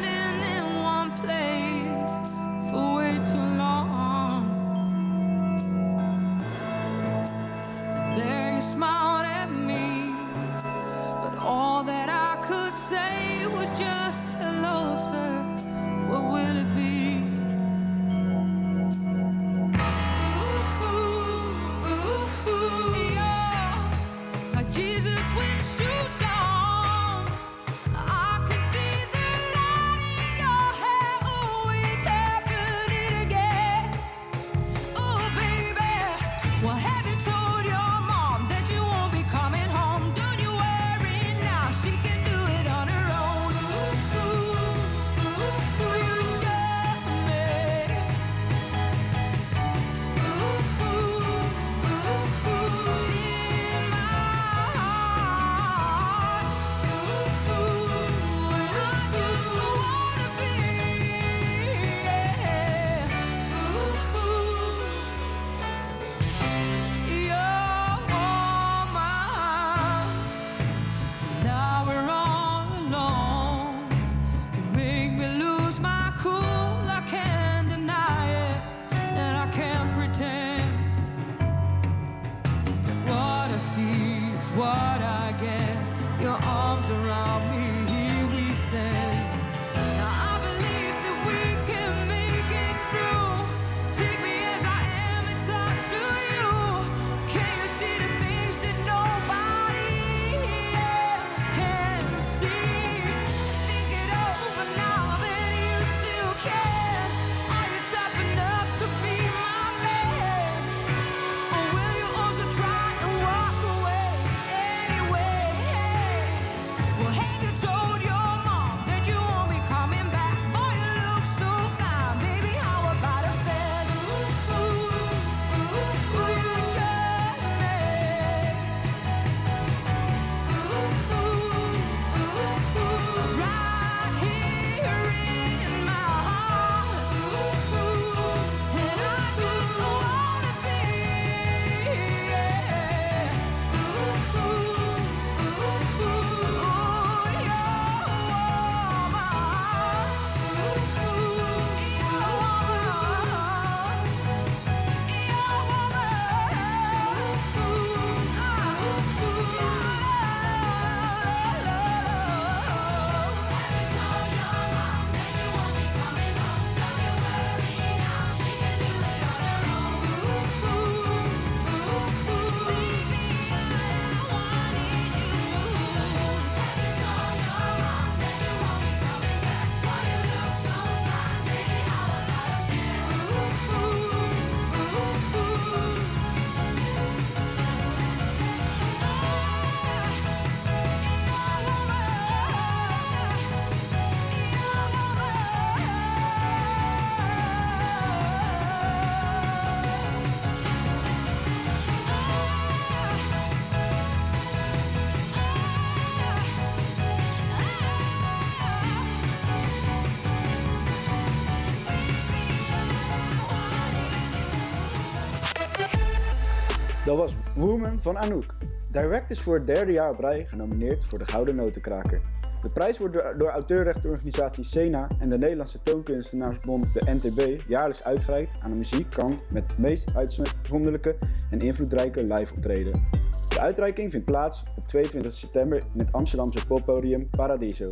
Dat 217.04 217.16
was 217.16 217.34
Woman 217.54 218.00
van 218.00 218.18
Anouk. 218.18 218.54
Direct 218.90 219.30
is 219.30 219.40
voor 219.40 219.54
het 219.54 219.66
derde 219.66 219.92
jaar 219.92 220.10
op 220.10 220.18
rij 220.18 220.46
genomineerd 220.48 221.04
voor 221.04 221.18
de 221.18 221.24
Gouden 221.24 221.54
Notenkraker. 221.54 222.20
De 222.60 222.72
prijs 222.72 222.98
wordt 222.98 223.38
door, 223.38 223.48
auteurrechtenorganisatie 223.48 224.64
SENA 224.64 225.08
en 225.18 225.28
de 225.28 225.38
Nederlandse 225.38 225.82
Toonkunstenaarsbond, 225.82 226.94
de 226.94 227.00
NTB, 227.06 227.62
jaarlijks 227.68 228.04
uitgereikt 228.04 228.60
aan 228.60 228.70
een 228.70 228.78
muziekkrant 228.78 229.42
met 229.52 229.64
het 229.66 229.78
meest 229.78 230.08
uitzonderlijke 230.14 231.16
en 231.50 231.60
invloedrijke 231.60 232.24
live 232.24 232.54
optreden. 232.54 233.08
De 233.48 233.60
uitreiking 233.60 234.10
vindt 234.10 234.26
plaats 234.26 234.62
op 234.76 234.84
22 234.84 235.32
september 235.32 235.82
in 235.92 235.98
het 235.98 236.12
Amsterdamse 236.12 236.66
poppodium 236.66 237.30
Paradiso. 237.30 237.90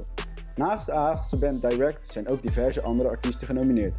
Naast 0.54 0.86
de 0.86 0.92
Haagse 0.92 1.38
band 1.38 1.62
Direct 1.62 2.12
zijn 2.12 2.28
ook 2.28 2.42
diverse 2.42 2.82
andere 2.82 3.08
artiesten 3.08 3.46
genomineerd. 3.46 3.94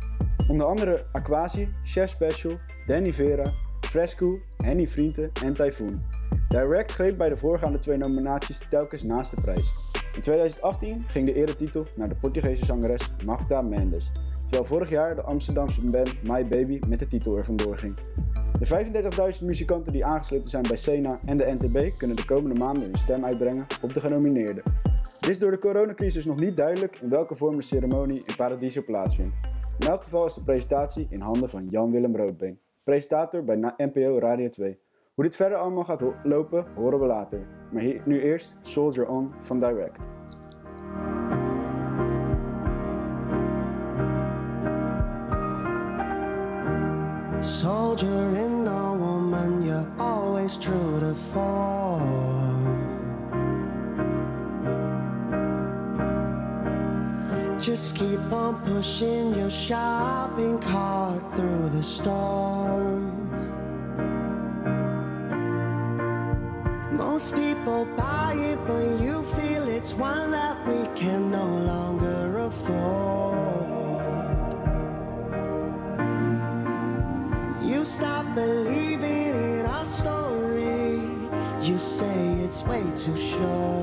Onder 0.47 0.67
andere 0.67 1.05
Aquasi, 1.11 1.73
Chef 1.83 2.09
Special, 2.09 2.57
Danny 2.85 3.13
Vera, 3.13 3.53
Fresco, 3.93 4.39
Henny 4.57 4.87
Vrienden 4.87 5.31
en 5.43 5.53
Typhoon. 5.53 6.01
Direct 6.49 6.91
greep 6.91 7.17
bij 7.17 7.29
de 7.29 7.37
voorgaande 7.37 7.79
twee 7.79 7.97
nominaties 7.97 8.67
telkens 8.69 9.03
naast 9.03 9.35
de 9.35 9.41
prijs. 9.41 9.73
In 10.15 10.21
2018 10.21 11.03
ging 11.07 11.25
de 11.25 11.33
eretitel 11.33 11.85
naar 11.95 12.09
de 12.09 12.15
Portugese 12.15 12.65
zangeres 12.65 13.11
Magda 13.25 13.61
Mendes, 13.61 14.11
terwijl 14.41 14.65
vorig 14.65 14.89
jaar 14.89 15.15
de 15.15 15.21
Amsterdamse 15.21 15.81
band 15.81 16.23
My 16.23 16.47
Baby 16.47 16.79
met 16.87 16.99
de 16.99 17.07
titel 17.07 17.35
er 17.35 17.43
vandoor 17.43 17.77
ging. 17.77 17.95
De 18.59 19.33
35.000 19.39 19.43
muzikanten 19.43 19.93
die 19.93 20.05
aangesloten 20.05 20.49
zijn 20.49 20.63
bij 20.67 20.77
Sena 20.77 21.19
en 21.25 21.37
de 21.37 21.55
NTB 21.59 21.97
kunnen 21.97 22.15
de 22.15 22.25
komende 22.25 22.59
maanden 22.59 22.83
hun 22.83 22.97
stem 22.97 23.25
uitbrengen 23.25 23.65
op 23.81 23.93
de 23.93 23.99
genomineerden. 23.99 24.63
Het 25.19 25.29
is 25.29 25.39
door 25.39 25.51
de 25.51 25.59
coronacrisis 25.59 26.25
nog 26.25 26.39
niet 26.39 26.57
duidelijk 26.57 26.99
in 27.01 27.09
welke 27.09 27.35
vorm 27.35 27.55
de 27.55 27.61
ceremonie 27.61 28.23
in 28.25 28.35
Paradiso 28.35 28.81
plaatsvindt. 28.81 29.35
In 29.79 29.87
elk 29.87 30.03
geval 30.03 30.25
is 30.25 30.33
de 30.33 30.43
presentatie 30.43 31.07
in 31.09 31.21
handen 31.21 31.49
van 31.49 31.67
Jan-Willem 31.67 32.15
Roodbeen, 32.15 32.59
presentator 32.83 33.43
bij 33.43 33.73
NPO 33.77 34.19
Radio 34.19 34.49
2. 34.49 34.79
Hoe 35.13 35.23
dit 35.23 35.35
verder 35.35 35.57
allemaal 35.57 35.83
gaat 35.83 36.03
lopen, 36.23 36.65
horen 36.75 36.99
we 36.99 37.05
later. 37.05 37.39
Maar 37.71 37.81
hier, 37.81 38.01
nu 38.05 38.21
eerst 38.21 38.55
Soldier 38.61 39.07
On 39.07 39.33
van 39.39 39.59
Direct. 39.59 39.99
Soldier 47.39 48.67
a 48.67 48.97
woman, 48.97 49.63
always 49.97 50.57
true 50.57 50.99
to. 50.99 52.42
Just 57.63 57.95
keep 57.95 58.19
on 58.29 58.59
pushing 58.65 59.33
your 59.35 59.49
shopping 59.49 60.59
cart 60.59 61.23
through 61.33 61.69
the 61.69 61.81
storm. 61.81 63.31
Most 66.91 67.33
people 67.33 67.85
buy 67.95 68.33
it, 68.35 68.59
but 68.67 68.99
you 68.99 69.23
feel 69.37 69.69
it's 69.69 69.93
one 69.93 70.31
that 70.31 70.57
we 70.67 70.89
can 70.93 71.31
no 71.31 71.45
longer 71.45 72.39
afford. 72.39 74.03
You 77.63 77.85
stop 77.85 78.25
believing 78.35 79.35
in 79.35 79.65
our 79.65 79.85
story. 79.85 80.99
You 81.61 81.77
say 81.77 82.33
it's 82.43 82.61
way 82.63 82.83
too 82.97 83.17
short. 83.17 83.82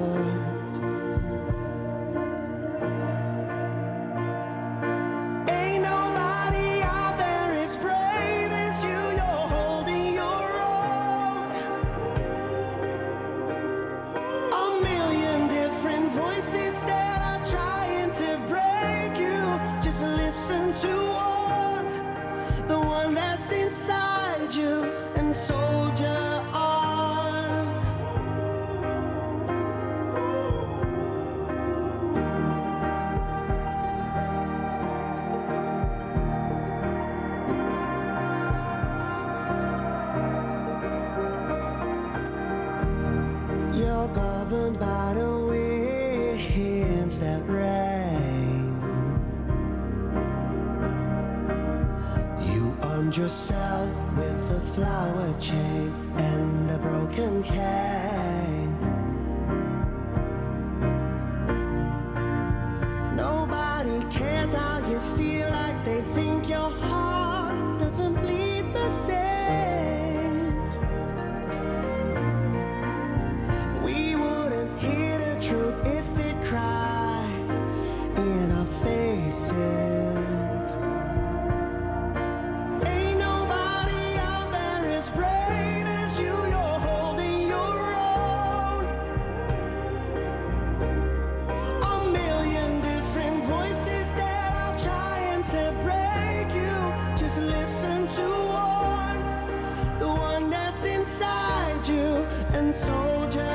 Soldier 102.72 103.49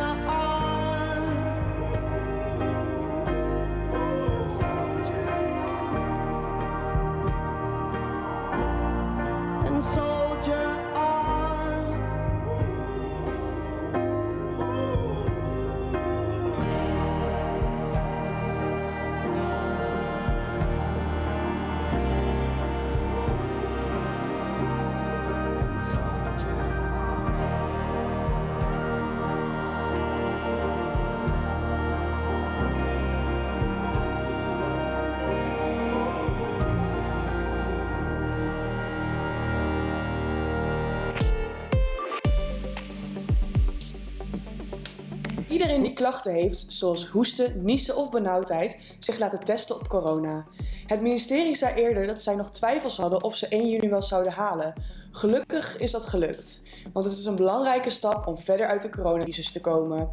Iedereen 45.66 45.86
die 45.86 45.95
klachten 45.95 46.34
heeft, 46.34 46.66
zoals 46.68 47.07
hoesten, 47.07 47.63
niezen 47.63 47.95
of 47.95 48.09
benauwdheid, 48.09 48.95
zich 48.99 49.20
laten 49.20 49.43
testen 49.43 49.76
op 49.76 49.88
corona. 49.88 50.45
Het 50.88 51.01
ministerie 51.01 51.55
zei 51.55 51.76
eerder 51.76 52.07
dat 52.07 52.22
zij 52.22 52.36
nog 52.36 52.51
twijfels 52.51 52.97
hadden 52.97 53.24
of 53.24 53.36
ze 53.36 53.47
1 53.47 53.70
juni 53.70 53.89
wel 53.89 54.01
zouden 54.01 54.32
halen. 54.32 54.74
Gelukkig 55.11 55.78
is 55.78 55.91
dat 55.91 56.03
gelukt, 56.03 56.63
want 56.93 57.05
het 57.05 57.18
is 57.18 57.26
een 57.26 57.36
belangrijke 57.36 57.89
stap 57.89 58.28
om 58.28 58.38
verder 58.38 58.68
uit 58.68 58.82
de 58.82 58.89
coronacrisis 58.89 59.51
te 59.51 59.61
komen. 59.61 60.09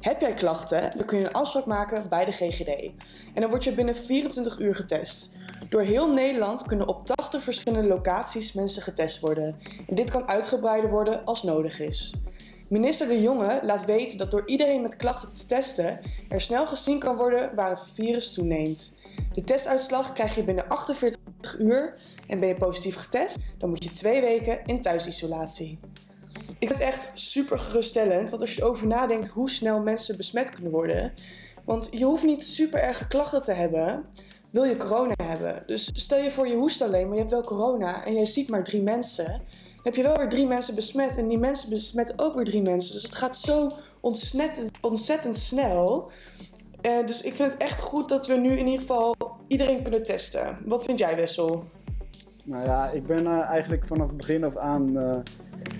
Heb 0.00 0.20
jij 0.20 0.34
klachten, 0.34 0.90
dan 0.96 1.06
kun 1.06 1.18
je 1.18 1.24
een 1.24 1.32
afspraak 1.32 1.66
maken 1.66 2.08
bij 2.08 2.24
de 2.24 2.32
GGD. 2.32 2.68
En 3.34 3.40
dan 3.40 3.50
word 3.50 3.64
je 3.64 3.72
binnen 3.72 3.96
24 3.96 4.58
uur 4.58 4.74
getest. 4.74 5.32
Door 5.68 5.82
heel 5.82 6.12
Nederland 6.12 6.62
kunnen 6.62 6.88
op 6.88 7.06
80 7.06 7.42
verschillende 7.42 7.88
locaties 7.88 8.52
mensen 8.52 8.82
getest 8.82 9.20
worden. 9.20 9.56
En 9.86 9.94
dit 9.94 10.10
kan 10.10 10.28
uitgebreider 10.28 10.90
worden 10.90 11.24
als 11.24 11.42
nodig 11.42 11.80
is. 11.80 12.14
Minister 12.72 13.08
De 13.08 13.20
Jonge 13.20 13.60
laat 13.62 13.84
weten 13.84 14.18
dat 14.18 14.30
door 14.30 14.42
iedereen 14.46 14.82
met 14.82 14.96
klachten 14.96 15.32
te 15.32 15.46
testen 15.46 16.00
er 16.28 16.40
snel 16.40 16.66
gezien 16.66 16.98
kan 16.98 17.16
worden 17.16 17.54
waar 17.54 17.70
het 17.70 17.84
virus 17.94 18.32
toeneemt. 18.32 18.98
De 19.34 19.44
testuitslag 19.44 20.12
krijg 20.12 20.34
je 20.34 20.44
binnen 20.44 20.68
48 20.68 21.58
uur 21.58 21.94
en 22.26 22.40
ben 22.40 22.48
je 22.48 22.54
positief 22.54 22.96
getest, 22.96 23.38
dan 23.58 23.68
moet 23.68 23.84
je 23.84 23.90
twee 23.90 24.20
weken 24.20 24.64
in 24.64 24.80
thuisisolatie. 24.80 25.78
Ik 26.58 26.68
vind 26.68 26.80
het 26.80 26.88
echt 26.88 27.10
super 27.14 27.58
geruststellend, 27.58 28.30
want 28.30 28.42
als 28.42 28.54
je 28.54 28.62
erover 28.62 28.86
nadenkt 28.86 29.28
hoe 29.28 29.50
snel 29.50 29.80
mensen 29.80 30.16
besmet 30.16 30.50
kunnen 30.50 30.72
worden, 30.72 31.12
Want 31.64 31.88
je 31.90 32.04
hoeft 32.04 32.24
niet 32.24 32.42
super 32.42 32.82
erge 32.82 33.08
klachten 33.08 33.42
te 33.42 33.52
hebben, 33.52 34.04
wil 34.50 34.64
je 34.64 34.76
corona 34.76 35.14
hebben. 35.22 35.62
Dus 35.66 35.90
stel 35.92 36.18
je 36.18 36.30
voor 36.30 36.48
je 36.48 36.56
hoest 36.56 36.82
alleen, 36.82 37.04
maar 37.04 37.14
je 37.14 37.20
hebt 37.20 37.32
wel 37.32 37.42
corona 37.42 38.04
en 38.04 38.14
je 38.14 38.26
ziet 38.26 38.48
maar 38.48 38.64
drie 38.64 38.82
mensen. 38.82 39.42
Heb 39.82 39.94
je 39.94 40.02
wel 40.02 40.16
weer 40.16 40.28
drie 40.28 40.46
mensen 40.46 40.74
besmet 40.74 41.16
en 41.16 41.28
die 41.28 41.38
mensen 41.38 41.70
besmetten 41.70 42.18
ook 42.18 42.34
weer 42.34 42.44
drie 42.44 42.62
mensen. 42.62 42.92
Dus 42.92 43.02
het 43.02 43.14
gaat 43.14 43.36
zo 43.36 43.70
ontzettend, 44.00 44.70
ontzettend 44.80 45.36
snel. 45.36 46.10
Eh, 46.80 47.06
dus 47.06 47.22
ik 47.22 47.34
vind 47.34 47.52
het 47.52 47.62
echt 47.62 47.80
goed 47.80 48.08
dat 48.08 48.26
we 48.26 48.34
nu 48.34 48.50
in 48.50 48.66
ieder 48.66 48.80
geval 48.80 49.16
iedereen 49.46 49.82
kunnen 49.82 50.02
testen. 50.02 50.58
Wat 50.64 50.84
vind 50.84 50.98
jij, 50.98 51.16
Wessel? 51.16 51.64
Nou 52.44 52.64
ja, 52.64 52.90
ik 52.90 53.06
ben 53.06 53.26
eh, 53.26 53.40
eigenlijk 53.40 53.86
vanaf 53.86 54.08
het 54.08 54.16
begin 54.16 54.44
af 54.44 54.56
aan 54.56 54.98
eh, 54.98 55.16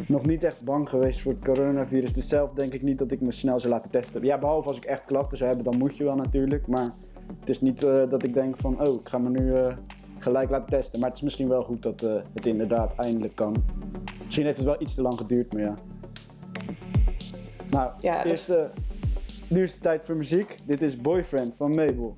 nog 0.06 0.26
niet 0.26 0.44
echt 0.44 0.64
bang 0.64 0.88
geweest 0.88 1.20
voor 1.20 1.32
het 1.32 1.44
coronavirus. 1.44 2.12
Dus 2.12 2.28
zelf 2.28 2.52
denk 2.52 2.72
ik 2.72 2.82
niet 2.82 2.98
dat 2.98 3.10
ik 3.10 3.20
me 3.20 3.32
snel 3.32 3.60
zou 3.60 3.72
laten 3.72 3.90
testen. 3.90 4.24
Ja, 4.24 4.38
behalve 4.38 4.68
als 4.68 4.76
ik 4.76 4.84
echt 4.84 5.04
klachten 5.04 5.36
zou 5.36 5.48
hebben, 5.54 5.70
dan 5.70 5.80
moet 5.80 5.96
je 5.96 6.04
wel 6.04 6.16
natuurlijk. 6.16 6.66
Maar 6.66 6.90
het 7.40 7.48
is 7.48 7.60
niet 7.60 7.80
dat 7.80 8.22
ik 8.22 8.34
denk 8.34 8.56
van, 8.56 8.86
oh, 8.86 9.00
ik 9.00 9.08
ga 9.08 9.18
me 9.18 9.28
nu 9.28 9.52
gelijk 10.22 10.50
laten 10.50 10.68
testen. 10.68 10.98
Maar 11.00 11.08
het 11.08 11.16
is 11.18 11.24
misschien 11.24 11.48
wel 11.48 11.62
goed 11.62 11.82
dat 11.82 12.02
eh, 12.02 12.14
het 12.34 12.46
inderdaad 12.46 12.94
eindelijk 12.96 13.34
kan. 13.34 13.64
Misschien 14.24 14.44
heeft 14.44 14.56
het 14.58 14.66
wel 14.66 14.80
iets 14.82 14.94
te 14.94 15.02
lang 15.02 15.18
geduurd, 15.18 15.52
maar 15.52 15.62
ja. 15.62 15.74
Nou, 17.70 17.90
Ja, 18.00 18.16
dat- 18.16 18.26
eerst, 18.26 18.48
eh, 18.48 18.62
nu 19.48 19.62
is 19.62 19.72
het 19.72 19.82
tijd 19.82 20.04
voor 20.04 20.16
muziek. 20.16 20.56
Dit 20.64 20.82
is 20.82 20.96
Boyfriend 20.96 21.54
van 21.54 21.74
Mabel. 21.74 22.16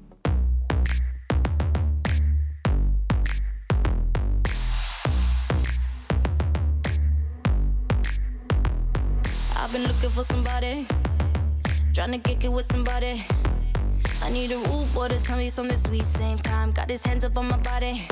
I've 9.56 9.72
been 9.72 9.82
looking 9.82 10.10
for 10.10 10.24
somebody, 10.24 10.86
trying 11.92 12.12
to 12.12 12.18
kick 12.18 12.44
it 12.44 12.52
with 12.52 12.66
somebody. 12.72 13.22
I 14.22 14.30
need 14.30 14.52
a 14.52 14.58
boy 14.94 15.08
to 15.08 15.18
tell 15.20 15.38
me 15.38 15.50
something 15.50 15.76
sweet. 15.76 16.04
Same 16.04 16.38
time, 16.38 16.72
got 16.72 16.90
his 16.90 17.02
hands 17.04 17.24
up 17.24 17.36
on 17.36 17.48
my 17.48 17.58
body. 17.58 18.06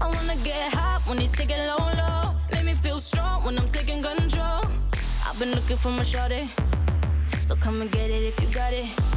I 0.00 0.06
wanna 0.10 0.36
get 0.44 0.72
hot 0.72 1.02
when 1.06 1.18
he 1.18 1.28
take 1.28 1.50
it 1.50 1.58
low, 1.68 1.90
low. 1.96 2.34
Make 2.52 2.64
me 2.64 2.74
feel 2.74 3.00
strong 3.00 3.44
when 3.44 3.58
I'm 3.58 3.68
taking 3.68 4.02
control. 4.02 4.62
I've 5.26 5.38
been 5.38 5.52
looking 5.52 5.76
for 5.76 5.90
my 5.90 6.02
shorty, 6.02 6.50
so 7.44 7.56
come 7.56 7.82
and 7.82 7.90
get 7.90 8.10
it 8.10 8.22
if 8.22 8.40
you 8.40 8.48
got 8.48 8.72
it. 8.72 9.11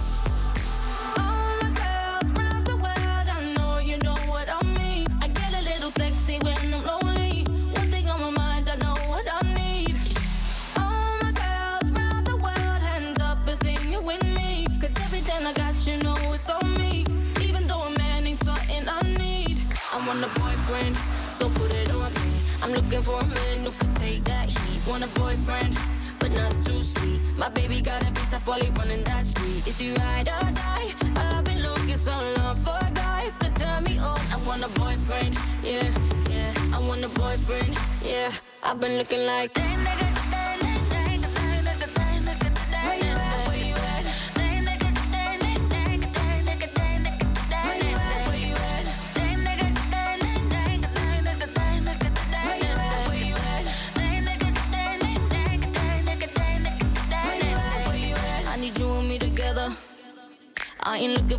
I 19.96 20.06
want 20.06 20.22
a 20.26 20.28
boyfriend, 20.38 20.93
so 21.39 21.48
put 21.48 21.72
it 21.72 21.89
on 21.89 22.14
me. 22.16 22.41
I'm 22.62 22.74
looking 22.74 23.02
for 23.02 23.18
a 23.18 23.26
man 23.26 23.64
who 23.64 23.72
could 23.72 23.96
take 23.96 24.26
that 24.26 24.50
heat. 24.50 24.86
Want 24.86 25.06
a 25.06 25.08
boyfriend, 25.18 25.80
but 26.20 26.34
not 26.34 26.52
too 26.66 26.84
sweet. 26.84 27.22
My 27.38 27.48
baby 27.48 27.80
got 27.80 28.02
a 28.02 28.12
bit 28.12 28.28
tough 28.30 28.46
while 28.46 28.60
running 28.76 29.06
that 29.06 29.26
street. 29.26 29.66
Is 29.66 29.78
he 29.78 29.93
ride 29.93 30.28
or 30.28 30.52
die? 30.52 30.93
I've 31.16 31.46
been 31.46 31.64
looking 31.64 31.96
so 31.96 32.12
long 32.12 32.58
for 32.58 32.78
a 32.82 32.91
guy 32.91 33.32
could 33.39 33.56
turn 33.56 33.86
me 33.86 33.98
on. 33.98 34.20
I 34.34 34.38
want 34.46 34.66
a 34.66 34.70
boyfriend, 34.78 35.38
yeah, 35.64 35.89
yeah. 36.30 36.54
I 36.74 36.80
want 36.86 37.06
a 37.06 37.10
boyfriend, 37.10 37.74
yeah. 38.04 38.34
I've 38.64 38.82
been 38.82 38.98
looking 38.98 39.26
like 39.26 39.54
that 39.54 39.80
nigga. 39.80 40.24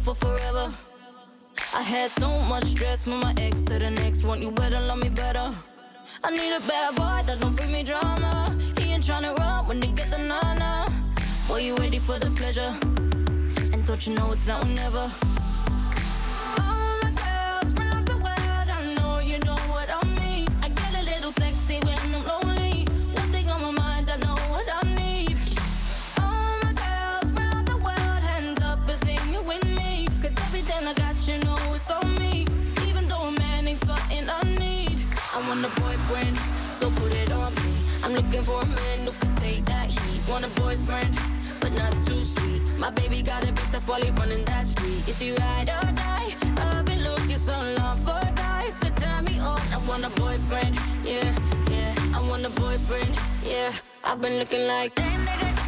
For 0.06 0.14
forever. 0.14 0.72
I 1.74 1.82
had 1.82 2.12
so 2.12 2.28
much 2.42 2.62
stress 2.62 3.02
from 3.02 3.18
my 3.18 3.34
ex 3.38 3.60
to 3.62 3.76
the 3.76 3.90
next 3.90 4.22
one. 4.22 4.40
You 4.40 4.52
better 4.52 4.78
love 4.78 4.98
me 4.98 5.08
better. 5.08 5.52
I 6.22 6.30
need 6.30 6.52
a 6.54 6.60
bad 6.60 6.94
boy 6.94 7.22
that 7.26 7.40
don't 7.40 7.56
bring 7.56 7.72
me 7.72 7.82
drama. 7.82 8.56
He 8.78 8.92
ain't 8.92 9.02
tryna 9.02 9.36
run 9.36 9.66
when 9.66 9.80
they 9.80 9.88
get 9.88 10.08
the 10.12 10.18
nana. 10.18 10.86
Boy, 11.48 11.62
you 11.66 11.74
ready 11.74 11.98
for 11.98 12.20
the 12.20 12.30
pleasure? 12.30 12.72
And 13.72 13.84
don't 13.84 14.06
you 14.06 14.14
know 14.14 14.30
it's 14.30 14.46
now 14.46 14.60
or 14.60 14.66
never? 14.66 15.10
I 35.36 35.48
want 35.50 35.66
a 35.66 35.80
boyfriend, 35.82 36.38
so 36.80 36.90
put 36.92 37.12
it 37.12 37.30
on 37.30 37.54
me. 37.56 37.74
I'm 38.02 38.14
looking 38.14 38.42
for 38.42 38.62
a 38.62 38.64
man 38.64 39.00
who 39.04 39.12
can 39.12 39.36
take 39.36 39.66
that 39.66 39.90
heat. 39.90 40.26
Want 40.26 40.46
a 40.46 40.48
boyfriend, 40.58 41.14
but 41.60 41.74
not 41.74 41.92
too 42.06 42.24
sweet. 42.24 42.62
My 42.78 42.88
baby 42.88 43.20
got 43.20 43.42
a 43.44 43.52
bit 43.52 43.68
tough 43.70 43.86
while 43.86 44.00
he 44.00 44.10
running 44.12 44.46
that 44.46 44.66
street. 44.66 45.06
Is 45.06 45.18
he 45.18 45.32
ride 45.32 45.68
or 45.68 45.92
die? 45.92 46.34
I've 46.56 46.86
been 46.86 47.04
looking 47.04 47.36
so 47.36 47.52
long 47.76 47.98
for 47.98 48.16
a 48.16 48.32
guy 48.34 48.72
could 48.80 48.96
turn 48.96 49.26
me 49.26 49.38
on. 49.38 49.60
I 49.74 49.78
want 49.86 50.06
a 50.06 50.10
boyfriend, 50.18 50.74
yeah, 51.04 51.30
yeah. 51.70 51.94
I 52.14 52.26
want 52.30 52.46
a 52.46 52.50
boyfriend, 52.50 53.14
yeah. 53.44 53.72
I've 54.04 54.22
been 54.22 54.38
looking 54.38 54.66
like 54.66 54.94
that 54.94 55.18
nigga. 55.26 55.65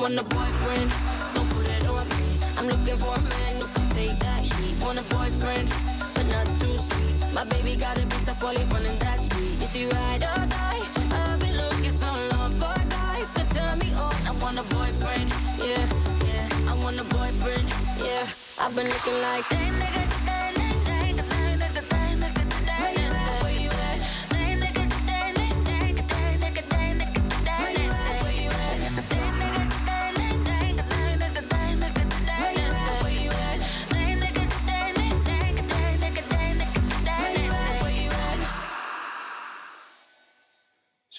Want 0.00 0.18
a 0.18 0.22
boyfriend, 0.22 0.90
so 1.34 1.44
put 1.52 1.66
it 1.66 1.86
on 1.86 2.08
me. 2.08 2.38
I'm 2.56 2.66
looking 2.66 2.96
for 2.96 3.14
a 3.14 3.20
man 3.20 3.60
who 3.60 3.66
can 3.66 3.88
take 3.90 4.18
that 4.20 4.40
heat. 4.40 4.74
Want 4.82 4.98
a 4.98 5.02
boyfriend, 5.14 5.68
but 6.14 6.26
not 6.28 6.46
too 6.58 6.74
sweet. 6.88 7.16
My 7.34 7.44
baby 7.44 7.76
got 7.76 7.98
a 7.98 8.06
bit 8.06 8.24
tough 8.24 8.42
while 8.42 8.56
he 8.56 8.64
running 8.72 8.98
that 9.00 9.20
street. 9.20 9.62
Is 9.62 9.72
he 9.72 9.84
ride 9.86 10.22
or 10.22 10.46
die? 10.46 10.82
I've 11.12 11.38
been 11.38 11.54
looking 11.54 11.92
so 11.92 12.10
long 12.32 12.52
for 12.52 12.72
a 12.72 12.84
guy 12.88 13.16
who 13.20 13.26
could 13.34 13.50
turn 13.54 13.78
me 13.78 13.92
on. 13.92 14.14
I 14.26 14.32
want 14.40 14.58
a 14.58 14.62
boyfriend, 14.74 15.28
yeah, 15.58 15.84
yeah. 16.24 16.70
I 16.70 16.74
want 16.82 16.98
a 16.98 17.04
boyfriend, 17.04 17.68
yeah. 17.98 18.24
I've 18.58 18.74
been 18.74 18.88
looking 18.88 19.20
like 19.20 19.46
that 19.50 19.72
nigga. 19.80 20.19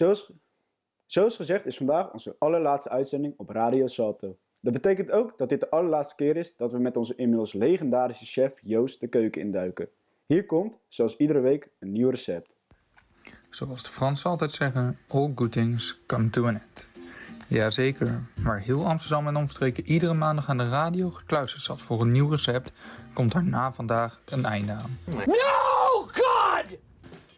Zoals, 0.02 0.32
zoals 1.06 1.36
gezegd 1.36 1.66
is 1.66 1.78
vandaag 1.78 2.12
onze 2.12 2.36
allerlaatste 2.40 2.90
uitzending 2.90 3.34
op 3.38 3.50
Radio 3.50 3.88
Salto. 3.88 4.38
Dat 4.60 4.74
betekent 4.74 5.12
ook 5.12 5.38
dat 5.38 5.50
dit 5.50 5.60
de 5.60 5.70
allerlaatste 5.70 6.16
keer 6.16 6.36
is 6.36 6.56
dat 6.56 6.72
we 6.72 6.80
met 6.80 6.98
onze 6.98 7.16
inmiddels 7.16 7.54
legendarische 7.54 8.26
chef 8.26 8.58
Joost 8.62 9.00
de 9.00 9.08
keuken 9.08 9.42
induiken. 9.42 9.90
Hier 10.26 10.46
komt, 10.46 10.80
zoals 10.88 11.18
iedere 11.18 11.40
week, 11.40 11.70
een 11.80 11.92
nieuw 11.92 12.10
recept. 12.10 12.56
Zoals 13.50 13.84
de 13.84 13.90
Fransen 13.90 14.30
altijd 14.30 14.52
zeggen, 14.52 14.98
all 15.08 15.32
good 15.36 15.52
things 15.52 16.02
come 16.06 16.30
to 16.30 16.48
an 16.48 16.60
end. 16.60 16.90
Jazeker, 17.48 18.24
waar 18.44 18.60
heel 18.60 18.86
Amsterdam 18.86 19.28
en 19.28 19.36
omstreken 19.36 19.86
iedere 19.86 20.14
maandag 20.14 20.50
aan 20.50 20.58
de 20.58 20.70
radio 20.70 21.10
gekluisterd 21.10 21.64
zat 21.64 21.82
voor 21.82 22.02
een 22.02 22.12
nieuw 22.12 22.30
recept, 22.30 22.72
komt 23.14 23.32
daar 23.32 23.44
na 23.44 23.74
vandaag 23.74 24.22
een 24.26 24.46
einde 24.46 24.72
aan. 24.72 25.00
No, 25.06 26.02
God! 26.02 26.78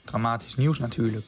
Dramatisch 0.06 0.56
nieuws 0.56 0.80
natuurlijk. 0.80 1.26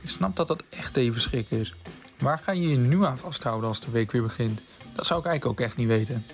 Ik 0.00 0.08
snap 0.08 0.36
dat 0.36 0.48
dat 0.48 0.62
echt 0.70 0.96
even 0.96 1.20
schrikken 1.20 1.58
is. 1.58 1.74
Waar 2.18 2.38
ga 2.38 2.52
je 2.52 2.68
je 2.68 2.76
nu 2.76 3.04
aan 3.04 3.18
vasthouden 3.18 3.68
als 3.68 3.80
de 3.80 3.90
week 3.90 4.12
weer 4.12 4.22
begint? 4.22 4.60
Dat 4.94 5.06
zou 5.06 5.20
ik 5.20 5.26
eigenlijk 5.26 5.60
ook 5.60 5.66
echt 5.66 5.76
niet 5.76 5.88
weten. 5.88 6.24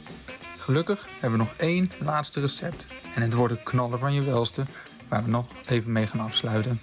Gelukkig 0.58 1.06
hebben 1.20 1.38
we 1.38 1.44
nog 1.44 1.54
één 1.56 1.90
laatste 2.00 2.40
recept. 2.40 2.84
En 3.14 3.22
het 3.22 3.34
wordt 3.34 3.52
een 3.52 3.62
knaller 3.62 3.98
van 3.98 4.12
je 4.12 4.22
welste, 4.22 4.66
waar 5.08 5.24
we 5.24 5.30
nog 5.30 5.46
even 5.66 5.92
mee 5.92 6.06
gaan 6.06 6.20
afsluiten. 6.20 6.80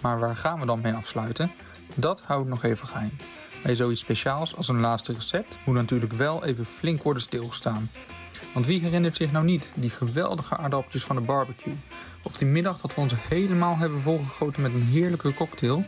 Maar 0.00 0.18
waar 0.18 0.36
gaan 0.36 0.60
we 0.60 0.66
dan 0.66 0.80
mee 0.80 0.92
afsluiten? 0.92 1.50
Dat 1.94 2.20
hou 2.20 2.42
ik 2.42 2.48
nog 2.48 2.62
even 2.62 2.88
geheim. 2.88 3.16
Bij 3.62 3.74
zoiets 3.74 4.00
speciaals 4.00 4.56
als 4.56 4.68
een 4.68 4.80
laatste 4.80 5.12
recept 5.12 5.58
moet 5.64 5.74
natuurlijk 5.74 6.12
wel 6.12 6.44
even 6.44 6.66
flink 6.66 7.02
worden 7.02 7.22
stilgestaan. 7.22 7.90
Want 8.54 8.66
wie 8.66 8.80
herinnert 8.80 9.16
zich 9.16 9.32
nou 9.32 9.44
niet 9.44 9.70
die 9.74 9.90
geweldige 9.90 10.56
aardappeltjes 10.56 11.04
van 11.04 11.16
de 11.16 11.22
barbecue? 11.22 11.74
Of 12.26 12.36
die 12.36 12.48
middag 12.48 12.80
dat 12.80 12.94
we 12.94 13.00
ons 13.00 13.14
helemaal 13.28 13.76
hebben 13.76 14.02
volgegoten 14.02 14.62
met 14.62 14.72
een 14.72 14.82
heerlijke 14.82 15.34
cocktail? 15.34 15.84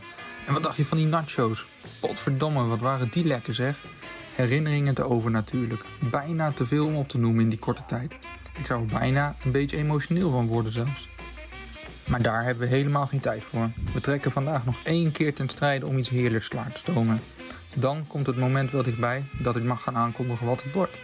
En 0.47 0.53
wat 0.53 0.63
dacht 0.63 0.77
je 0.77 0.85
van 0.85 0.99
die 0.99 1.07
nachos? 1.07 1.67
Potverdomme, 2.01 2.65
wat 2.65 2.81
waren 2.81 3.09
die 3.11 3.25
lekker 3.25 3.55
zeg. 3.55 3.77
Herinneringen 4.35 4.95
te 4.95 5.05
over 5.05 5.31
natuurlijk. 5.31 5.85
Bijna 6.11 6.53
te 6.53 6.67
veel 6.67 6.87
om 6.87 6.97
op 6.97 7.09
te 7.09 7.19
noemen 7.19 7.43
in 7.43 7.49
die 7.49 7.59
korte 7.59 7.83
tijd. 7.87 8.13
Ik 8.59 8.67
zou 8.67 8.81
er 8.81 8.99
bijna 8.99 9.37
een 9.45 9.51
beetje 9.51 9.77
emotioneel 9.77 10.31
van 10.31 10.47
worden 10.47 10.73
zelfs. 10.73 11.09
Maar 12.09 12.23
daar 12.23 12.45
hebben 12.45 12.69
we 12.69 12.75
helemaal 12.75 13.07
geen 13.07 13.21
tijd 13.21 13.45
voor. 13.45 13.71
We 13.93 14.01
trekken 14.01 14.31
vandaag 14.31 14.65
nog 14.65 14.77
één 14.83 15.13
keer 15.13 15.35
ten 15.35 15.49
strijde 15.49 15.87
om 15.87 15.99
iets 15.99 16.09
heerlijks 16.09 16.49
klaar 16.49 16.73
te 16.73 16.79
stomen. 16.79 17.21
Dan 17.75 18.07
komt 18.07 18.27
het 18.27 18.37
moment 18.37 18.71
wel 18.71 18.83
dichtbij 18.83 19.25
dat 19.39 19.57
ik 19.57 19.63
mag 19.63 19.83
gaan 19.83 19.97
aankondigen 19.97 20.47
wat 20.47 20.63
het 20.63 20.73
wordt. 20.73 20.99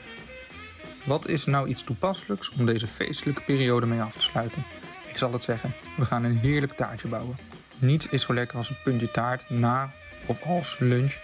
Wat 1.05 1.29
is 1.29 1.45
nou 1.45 1.69
iets 1.69 1.83
toepasselijks 1.83 2.51
om 2.59 2.67
deze 2.67 2.87
feestelijke 2.87 3.43
periode 3.43 3.87
mee 3.87 4.01
af 4.01 4.13
te 4.13 4.23
sluiten? 4.23 4.65
Ik 5.13 5.19
zal 5.19 5.33
het 5.33 5.45
zeggen, 5.45 5.75
we 5.97 6.05
gaan 6.05 6.25
een 6.25 6.37
heerlijk 6.37 6.73
taartje 6.73 7.09
bouwen. 7.09 7.37
Niets 7.79 8.09
is 8.09 8.23
zo 8.23 8.35
lekker 8.35 8.57
als 8.57 8.71
een 8.71 8.83
puntje 8.85 9.11
taart 9.11 9.51
na 9.51 9.93
of 10.27 10.43
als 10.43 10.77
lunch 10.79 11.17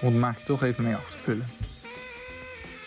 om 0.00 0.08
het 0.08 0.20
maakje 0.20 0.44
toch 0.44 0.62
even 0.62 0.84
mee 0.84 0.94
af 0.94 1.10
te 1.10 1.16
vullen. 1.16 1.46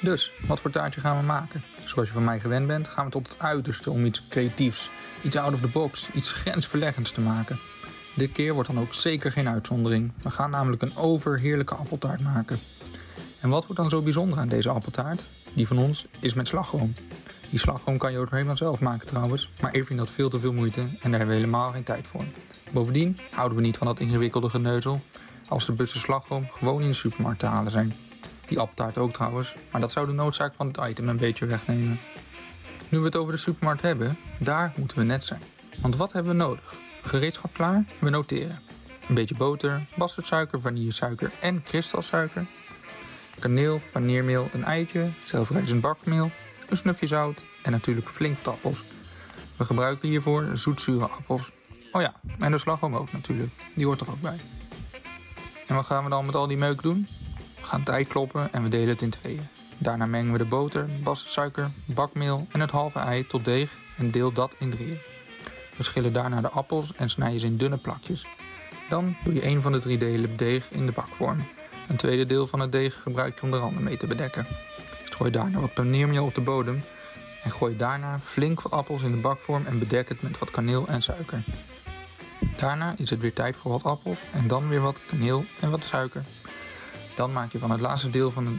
Dus, 0.01 0.31
wat 0.47 0.59
voor 0.59 0.71
taartje 0.71 1.01
gaan 1.01 1.17
we 1.17 1.23
maken? 1.23 1.63
Zoals 1.85 2.07
je 2.07 2.13
van 2.13 2.23
mij 2.23 2.39
gewend 2.39 2.67
bent, 2.67 2.87
gaan 2.87 3.05
we 3.05 3.11
tot 3.11 3.27
het 3.27 3.41
uiterste 3.41 3.91
om 3.91 4.05
iets 4.05 4.23
creatiefs, 4.29 4.89
iets 5.21 5.35
out 5.35 5.53
of 5.53 5.61
the 5.61 5.67
box, 5.67 6.09
iets 6.13 6.31
grensverleggends 6.31 7.11
te 7.11 7.21
maken. 7.21 7.59
Dit 8.15 8.31
keer 8.31 8.53
wordt 8.53 8.69
dan 8.69 8.79
ook 8.79 8.93
zeker 8.93 9.31
geen 9.31 9.49
uitzondering. 9.49 10.11
We 10.21 10.29
gaan 10.29 10.49
namelijk 10.49 10.81
een 10.81 10.97
overheerlijke 10.97 11.75
appeltaart 11.75 12.21
maken. 12.21 12.59
En 13.39 13.49
wat 13.49 13.65
wordt 13.65 13.81
dan 13.81 13.89
zo 13.89 14.01
bijzonder 14.01 14.39
aan 14.39 14.49
deze 14.49 14.69
appeltaart? 14.69 15.25
Die 15.53 15.67
van 15.67 15.77
ons 15.77 16.05
is 16.19 16.33
met 16.33 16.47
slagroom. 16.47 16.93
Die 17.49 17.59
slagroom 17.59 17.97
kan 17.97 18.11
je 18.11 18.17
ook 18.17 18.31
helemaal 18.31 18.57
zelf 18.57 18.79
maken 18.79 19.07
trouwens, 19.07 19.51
maar 19.61 19.75
ik 19.75 19.85
vind 19.85 19.99
dat 19.99 20.09
veel 20.09 20.29
te 20.29 20.39
veel 20.39 20.53
moeite 20.53 20.81
en 20.81 20.89
daar 21.01 21.19
hebben 21.19 21.27
we 21.27 21.33
helemaal 21.33 21.71
geen 21.71 21.83
tijd 21.83 22.07
voor. 22.07 22.23
Bovendien 22.71 23.17
houden 23.31 23.57
we 23.57 23.63
niet 23.63 23.77
van 23.77 23.87
dat 23.87 23.99
ingewikkelde 23.99 24.49
geneuzel 24.49 25.01
als 25.47 25.65
de 25.65 25.71
bussen 25.71 25.99
slagroom 25.99 26.47
gewoon 26.51 26.81
in 26.81 26.87
de 26.87 26.93
supermarkt 26.93 27.39
te 27.39 27.45
halen 27.45 27.71
zijn. 27.71 27.93
Die 28.47 28.59
appeltaart 28.59 28.97
ook 28.97 29.13
trouwens, 29.13 29.55
maar 29.71 29.81
dat 29.81 29.91
zou 29.91 30.07
de 30.07 30.13
noodzaak 30.13 30.53
van 30.53 30.67
het 30.67 30.89
item 30.89 31.09
een 31.09 31.17
beetje 31.17 31.45
wegnemen. 31.45 31.99
Nu 32.89 32.99
we 32.99 33.05
het 33.05 33.15
over 33.15 33.33
de 33.33 33.39
supermarkt 33.39 33.81
hebben, 33.81 34.17
daar 34.39 34.73
moeten 34.75 34.97
we 34.97 35.03
net 35.03 35.23
zijn. 35.23 35.41
Want 35.81 35.95
wat 35.95 36.11
hebben 36.11 36.31
we 36.31 36.37
nodig? 36.37 36.73
Gereedschap 37.03 37.53
klaar? 37.53 37.85
We 37.99 38.09
noteren. 38.09 38.59
Een 39.07 39.15
beetje 39.15 39.35
boter, 39.35 39.85
bastardsuiker, 39.95 40.61
vanillesuiker 40.61 41.31
en 41.41 41.63
kristalsuiker. 41.63 42.45
Kaneel, 43.39 43.81
paneermeel, 43.91 44.49
een 44.53 44.63
eitje, 44.63 45.09
zelfrijzend 45.23 45.81
bakmeel, 45.81 46.31
een 46.69 46.77
snufje 46.77 47.07
zout 47.07 47.43
en 47.63 47.71
natuurlijk 47.71 48.09
flink 48.09 48.37
appels. 48.47 48.83
We 49.57 49.65
gebruiken 49.65 50.09
hiervoor 50.09 50.49
zoetzure 50.53 51.05
appels. 51.05 51.51
Oh 51.91 52.01
ja, 52.01 52.13
en 52.39 52.51
de 52.51 52.57
slagroom 52.57 52.95
ook 52.95 53.11
natuurlijk. 53.11 53.51
Die 53.75 53.85
hoort 53.85 54.01
er 54.01 54.09
ook 54.09 54.21
bij. 54.21 54.37
En 55.67 55.75
wat 55.75 55.85
gaan 55.85 56.03
we 56.03 56.09
dan 56.09 56.25
met 56.25 56.35
al 56.35 56.47
die 56.47 56.57
meuk 56.57 56.81
doen? 56.81 57.07
We 57.59 57.65
gaan 57.65 57.79
het 57.79 57.89
ei 57.89 58.07
kloppen 58.07 58.53
en 58.53 58.63
we 58.63 58.69
delen 58.69 58.87
het 58.87 59.01
in 59.01 59.09
tweeën. 59.09 59.47
Daarna 59.77 60.05
mengen 60.05 60.31
we 60.31 60.37
de 60.37 60.45
boter, 60.45 60.89
bastardsuiker, 61.03 61.71
bakmeel 61.85 62.47
en 62.51 62.59
het 62.59 62.71
halve 62.71 62.99
ei 62.99 63.27
tot 63.27 63.45
deeg 63.45 63.71
en 63.97 64.11
deel 64.11 64.31
dat 64.31 64.55
in 64.57 64.69
drieën. 64.69 64.97
We 65.77 65.83
schillen 65.83 66.13
daarna 66.13 66.41
de 66.41 66.49
appels 66.49 66.95
en 66.95 67.09
snijden 67.09 67.39
ze 67.39 67.45
in 67.45 67.57
dunne 67.57 67.77
plakjes. 67.77 68.25
Dan 68.89 69.15
doe 69.23 69.33
je 69.33 69.45
een 69.45 69.61
van 69.61 69.71
de 69.71 69.79
drie 69.79 69.97
delen 69.97 70.37
deeg 70.37 70.71
in 70.71 70.85
de 70.85 70.91
bakvorm. 70.91 71.47
Een 71.87 71.95
tweede 71.95 72.25
deel 72.25 72.47
van 72.47 72.59
het 72.59 72.71
deeg 72.71 73.01
gebruik 73.01 73.35
je 73.35 73.41
om 73.41 73.51
de 73.51 73.57
randen 73.57 73.83
mee 73.83 73.97
te 73.97 74.07
bedekken. 74.07 74.45
Gooi 75.19 75.31
daarna 75.31 75.59
wat 75.59 75.73
paneermeel 75.73 76.25
op 76.25 76.35
de 76.35 76.41
bodem 76.41 76.83
en 77.43 77.51
gooi 77.51 77.77
daarna 77.77 78.19
flink 78.19 78.61
wat 78.61 78.71
appels 78.71 79.01
in 79.01 79.11
de 79.11 79.17
bakvorm 79.17 79.65
en 79.65 79.79
bedek 79.79 80.09
het 80.09 80.21
met 80.21 80.39
wat 80.39 80.51
kaneel 80.51 80.87
en 80.87 81.01
suiker. 81.01 81.43
Daarna 82.57 82.93
is 82.97 83.09
het 83.09 83.19
weer 83.19 83.33
tijd 83.33 83.57
voor 83.57 83.71
wat 83.71 83.83
appels 83.83 84.19
en 84.31 84.47
dan 84.47 84.67
weer 84.67 84.81
wat 84.81 84.99
kaneel 85.07 85.45
en 85.59 85.71
wat 85.71 85.83
suiker. 85.83 86.23
Dan 87.15 87.33
maak 87.33 87.51
je 87.51 87.59
van 87.59 87.71
het 87.71 87.79
laatste 87.79 88.09
deel 88.09 88.31
van 88.31 88.45
het 88.45 88.55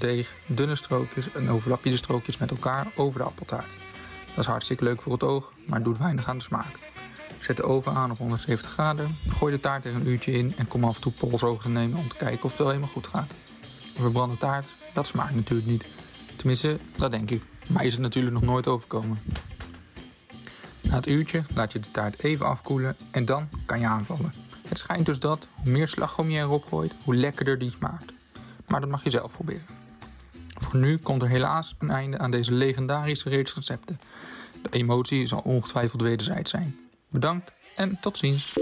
deeg 0.00 0.34
dunne 0.46 0.74
strookjes 0.74 1.32
en 1.32 1.50
overlap 1.50 1.84
je 1.84 1.90
de 1.90 1.96
strookjes 1.96 2.38
met 2.38 2.50
elkaar 2.50 2.86
over 2.94 3.18
de 3.18 3.26
appeltaart. 3.26 3.72
Dat 4.28 4.38
is 4.38 4.46
hartstikke 4.46 4.84
leuk 4.84 5.02
voor 5.02 5.12
het 5.12 5.22
oog, 5.22 5.52
maar 5.66 5.82
doet 5.82 5.98
weinig 5.98 6.28
aan 6.28 6.38
de 6.38 6.42
smaak. 6.42 6.78
Zet 7.40 7.56
de 7.56 7.62
oven 7.62 7.92
aan 7.92 8.10
op 8.10 8.18
170 8.18 8.70
graden, 8.70 9.18
gooi 9.28 9.54
de 9.54 9.60
taart 9.60 9.84
er 9.84 9.94
een 9.94 10.08
uurtje 10.08 10.32
in 10.32 10.52
en 10.56 10.68
kom 10.68 10.84
af 10.84 10.94
en 10.94 11.00
toe 11.00 11.12
polsogen 11.12 11.62
te 11.62 11.68
nemen 11.68 11.98
om 11.98 12.08
te 12.08 12.16
kijken 12.16 12.44
of 12.44 12.50
het 12.50 12.58
wel 12.58 12.68
helemaal 12.68 12.88
goed 12.88 13.06
gaat. 13.06 13.30
Een 13.94 14.02
verbrande 14.02 14.36
taart, 14.36 14.66
dat 14.92 15.06
smaakt 15.06 15.34
natuurlijk 15.34 15.68
niet. 15.68 15.88
Tenminste, 16.44 16.78
dat 16.96 17.10
denk 17.10 17.30
ik. 17.30 17.42
Maar 17.68 17.84
is 17.84 17.92
het 17.92 18.00
natuurlijk 18.00 18.34
nog 18.34 18.42
nooit 18.42 18.66
overkomen. 18.66 19.18
Na 20.80 20.94
het 20.94 21.06
uurtje 21.06 21.44
laat 21.54 21.72
je 21.72 21.80
de 21.80 21.90
taart 21.90 22.22
even 22.22 22.46
afkoelen 22.46 22.96
en 23.10 23.24
dan 23.24 23.48
kan 23.66 23.80
je 23.80 23.86
aanvallen. 23.86 24.32
Het 24.68 24.78
schijnt 24.78 25.06
dus 25.06 25.18
dat 25.18 25.46
hoe 25.54 25.72
meer 25.72 25.88
slagroom 25.88 26.30
je 26.30 26.38
erop 26.38 26.64
gooit, 26.64 26.94
hoe 27.04 27.14
lekkerder 27.14 27.58
die 27.58 27.70
smaakt. 27.70 28.12
Maar 28.66 28.80
dat 28.80 28.90
mag 28.90 29.04
je 29.04 29.10
zelf 29.10 29.32
proberen. 29.32 29.66
Voor 30.54 30.76
nu 30.76 30.98
komt 30.98 31.22
er 31.22 31.28
helaas 31.28 31.74
een 31.78 31.90
einde 31.90 32.18
aan 32.18 32.30
deze 32.30 32.52
legendarische 32.52 33.28
reeks 33.28 33.54
recepten. 33.54 34.00
De 34.62 34.68
emotie 34.70 35.26
zal 35.26 35.40
ongetwijfeld 35.44 36.02
wederzijds 36.02 36.50
zijn. 36.50 36.76
Bedankt 37.08 37.52
en 37.74 37.98
tot 38.00 38.18
ziens. 38.18 38.58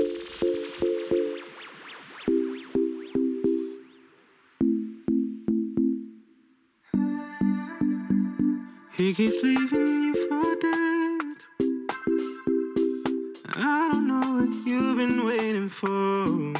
He 9.13 9.29
keeps 9.29 9.43
leaving 9.43 10.05
you 10.05 10.15
for 10.27 10.55
dead. 10.59 11.21
I 13.55 13.91
don't 13.93 14.09
know 14.09 14.41
what 14.41 14.67
you've 14.67 14.97
been 14.97 15.27
waiting 15.27 15.69
for. 15.69 16.52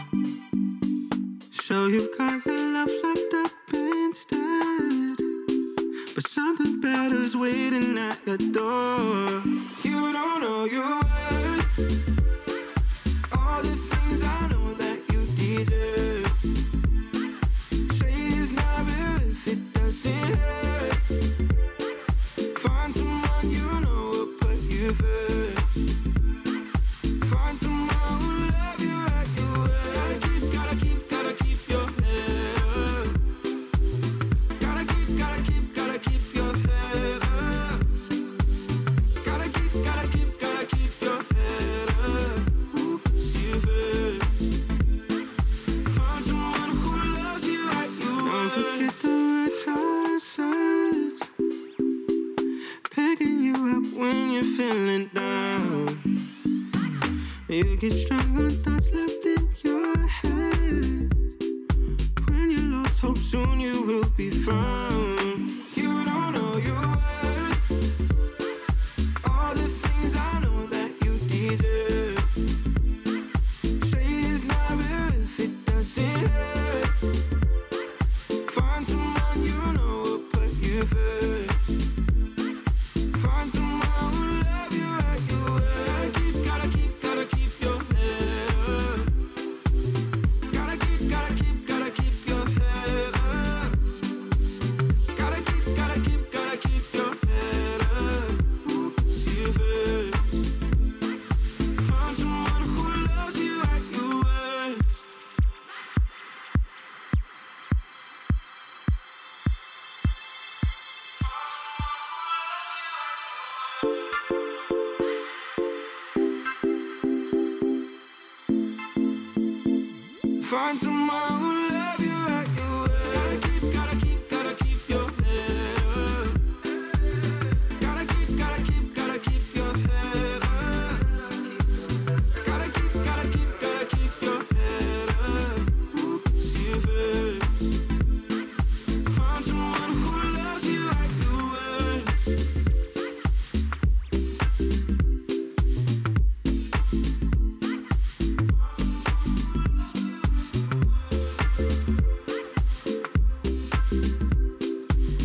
Feeling 54.57 55.07
down. 55.15 55.99
You 57.49 57.77
get 57.77 57.93
stronger 57.93 58.51
thoughts 58.51 58.93
left 58.93 59.02